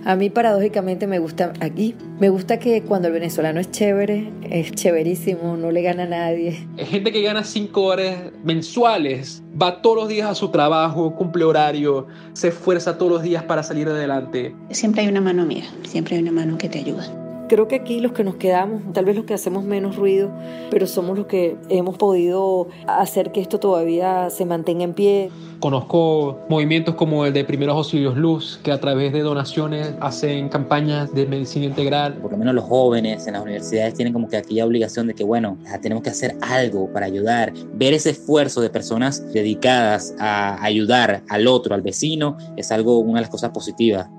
A 0.05 0.15
mí 0.15 0.29
paradójicamente 0.29 1.07
me 1.07 1.17
gusta 1.17 1.53
aquí, 1.61 1.95
me 2.19 2.29
gusta 2.29 2.59
que 2.59 2.83
cuando 2.83 3.07
el 3.07 3.13
venezolano 3.15 3.59
es 3.59 3.71
chévere, 3.71 4.31
es 4.43 4.71
chéverísimo, 4.71 5.57
no 5.57 5.71
le 5.71 5.81
gana 5.81 6.03
a 6.03 6.07
nadie. 6.07 6.67
Hay 6.77 6.85
gente 6.85 7.11
que 7.11 7.23
gana 7.23 7.43
5 7.43 7.81
horas 7.81 8.15
mensuales, 8.43 9.43
va 9.59 9.81
todos 9.81 9.97
los 9.97 10.07
días 10.07 10.29
a 10.29 10.35
su 10.35 10.49
trabajo, 10.49 11.15
cumple 11.15 11.43
horario, 11.43 12.05
se 12.33 12.49
esfuerza 12.49 12.99
todos 12.99 13.13
los 13.13 13.23
días 13.23 13.43
para 13.43 13.63
salir 13.63 13.87
adelante. 13.87 14.55
Siempre 14.69 15.01
hay 15.01 15.07
una 15.07 15.21
mano 15.21 15.41
amiga, 15.41 15.65
siempre 15.83 16.15
hay 16.15 16.21
una 16.21 16.31
mano 16.31 16.57
que 16.59 16.69
te 16.69 16.79
ayuda. 16.79 17.24
Creo 17.47 17.67
que 17.67 17.75
aquí 17.75 17.99
los 17.99 18.11
que 18.13 18.23
nos 18.23 18.35
quedamos, 18.35 18.81
tal 18.93 19.05
vez 19.05 19.15
los 19.15 19.25
que 19.25 19.35
hacemos 19.35 19.63
menos 19.63 19.97
ruido, 19.97 20.31
pero 20.71 20.87
somos 20.87 21.15
los 21.15 21.27
que 21.27 21.55
hemos 21.69 21.95
podido 21.95 22.69
hacer 22.87 23.31
que 23.31 23.39
esto 23.39 23.59
todavía 23.59 24.31
se 24.31 24.45
mantenga 24.45 24.83
en 24.83 24.93
pie. 24.95 25.29
Conozco 25.59 26.39
movimientos 26.49 26.95
como 26.95 27.23
el 27.23 27.33
de 27.33 27.45
Primeros 27.45 27.75
Auxilios 27.75 28.17
Luz, 28.17 28.59
que 28.63 28.71
a 28.71 28.79
través 28.79 29.13
de 29.13 29.19
donaciones 29.19 29.93
hacen 29.99 30.49
campañas 30.49 31.13
de 31.13 31.27
medicina 31.27 31.65
integral. 31.65 32.15
Por 32.15 32.31
lo 32.31 32.37
menos 32.37 32.55
los 32.55 32.63
jóvenes 32.63 33.27
en 33.27 33.33
las 33.33 33.43
universidades 33.43 33.93
tienen 33.93 34.11
como 34.11 34.27
que 34.27 34.37
aquella 34.37 34.65
obligación 34.65 35.05
de 35.05 35.13
que, 35.13 35.23
bueno, 35.23 35.59
tenemos 35.83 36.03
que 36.03 36.09
hacer 36.09 36.35
algo 36.41 36.91
para 36.91 37.05
ayudar. 37.05 37.53
Ver 37.73 37.93
ese 37.93 38.09
esfuerzo 38.09 38.59
de 38.59 38.71
personas 38.71 39.23
dedicadas 39.33 40.15
a 40.17 40.63
ayudar 40.63 41.21
al 41.29 41.45
otro, 41.45 41.75
al 41.75 41.83
vecino, 41.83 42.37
es 42.57 42.71
algo, 42.71 42.97
una 42.99 43.19
de 43.19 43.21
las 43.21 43.29
cosas 43.29 43.51
positivas. 43.51 44.09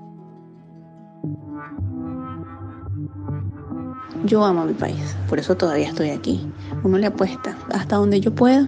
Yo 4.25 4.43
amo 4.43 4.65
mi 4.65 4.73
país, 4.73 5.15
por 5.29 5.39
eso 5.39 5.55
todavía 5.55 5.87
estoy 5.87 6.09
aquí. 6.09 6.51
Uno 6.83 6.97
le 6.97 7.07
apuesta 7.07 7.57
hasta 7.73 7.97
donde 7.97 8.19
yo 8.19 8.33
pueda. 8.33 8.67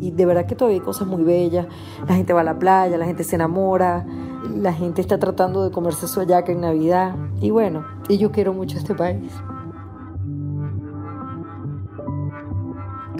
Y 0.00 0.10
de 0.10 0.26
verdad 0.26 0.46
que 0.46 0.56
todavía 0.56 0.80
hay 0.80 0.84
cosas 0.84 1.06
muy 1.06 1.22
bellas. 1.22 1.66
La 2.08 2.14
gente 2.14 2.32
va 2.32 2.40
a 2.40 2.44
la 2.44 2.58
playa, 2.58 2.96
la 2.98 3.04
gente 3.04 3.24
se 3.24 3.36
enamora, 3.36 4.04
la 4.56 4.72
gente 4.72 5.00
está 5.00 5.18
tratando 5.18 5.62
de 5.64 5.70
comerse 5.70 6.08
su 6.08 6.20
hallaca 6.20 6.50
en 6.50 6.62
Navidad. 6.62 7.14
Y 7.40 7.50
bueno, 7.50 7.84
y 8.08 8.18
yo 8.18 8.32
quiero 8.32 8.52
mucho 8.52 8.78
este 8.78 8.94
país. 8.94 9.30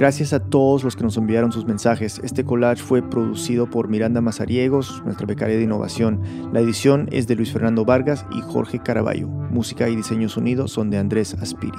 Gracias 0.02 0.32
a 0.32 0.40
todos 0.40 0.82
los 0.82 0.96
que 0.96 1.04
nos 1.04 1.16
enviaron 1.16 1.52
sus 1.52 1.64
mensajes. 1.64 2.20
Este 2.24 2.44
collage 2.44 2.82
fue 2.82 3.08
producido 3.08 3.70
por 3.70 3.86
Miranda 3.86 4.20
Mazariegos, 4.20 5.00
nuestra 5.04 5.26
becaria 5.28 5.56
de 5.56 5.62
innovación. 5.62 6.20
La 6.52 6.58
edición 6.58 7.08
es 7.12 7.28
de 7.28 7.36
Luis 7.36 7.52
Fernando 7.52 7.84
Vargas 7.84 8.26
y 8.32 8.40
Jorge 8.40 8.80
Caraballo. 8.80 9.28
Música 9.28 9.88
y 9.88 9.94
diseño 9.94 10.28
sonido 10.28 10.66
son 10.66 10.90
de 10.90 10.98
Andrés 10.98 11.36
Aspiri. 11.40 11.78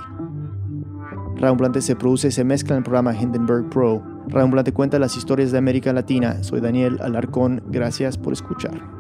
Raumblante 1.36 1.82
se 1.82 1.98
produce 1.98 2.30
y 2.30 2.32
se 2.32 2.46
mezcla 2.46 2.76
en 2.76 2.78
el 2.78 2.84
programa 2.84 3.14
Hindenburg 3.14 3.70
Pro. 3.70 4.02
Raumblante 4.30 4.72
cuenta 4.72 5.00
las 5.00 5.18
historias 5.18 5.52
de 5.52 5.58
América 5.58 5.92
Latina. 5.92 6.46
Soy 6.46 6.62
Daniel 6.62 7.00
Alarcón. 7.02 7.62
Gracias 7.68 8.18
por 8.18 8.32
escuchar. 8.32 8.93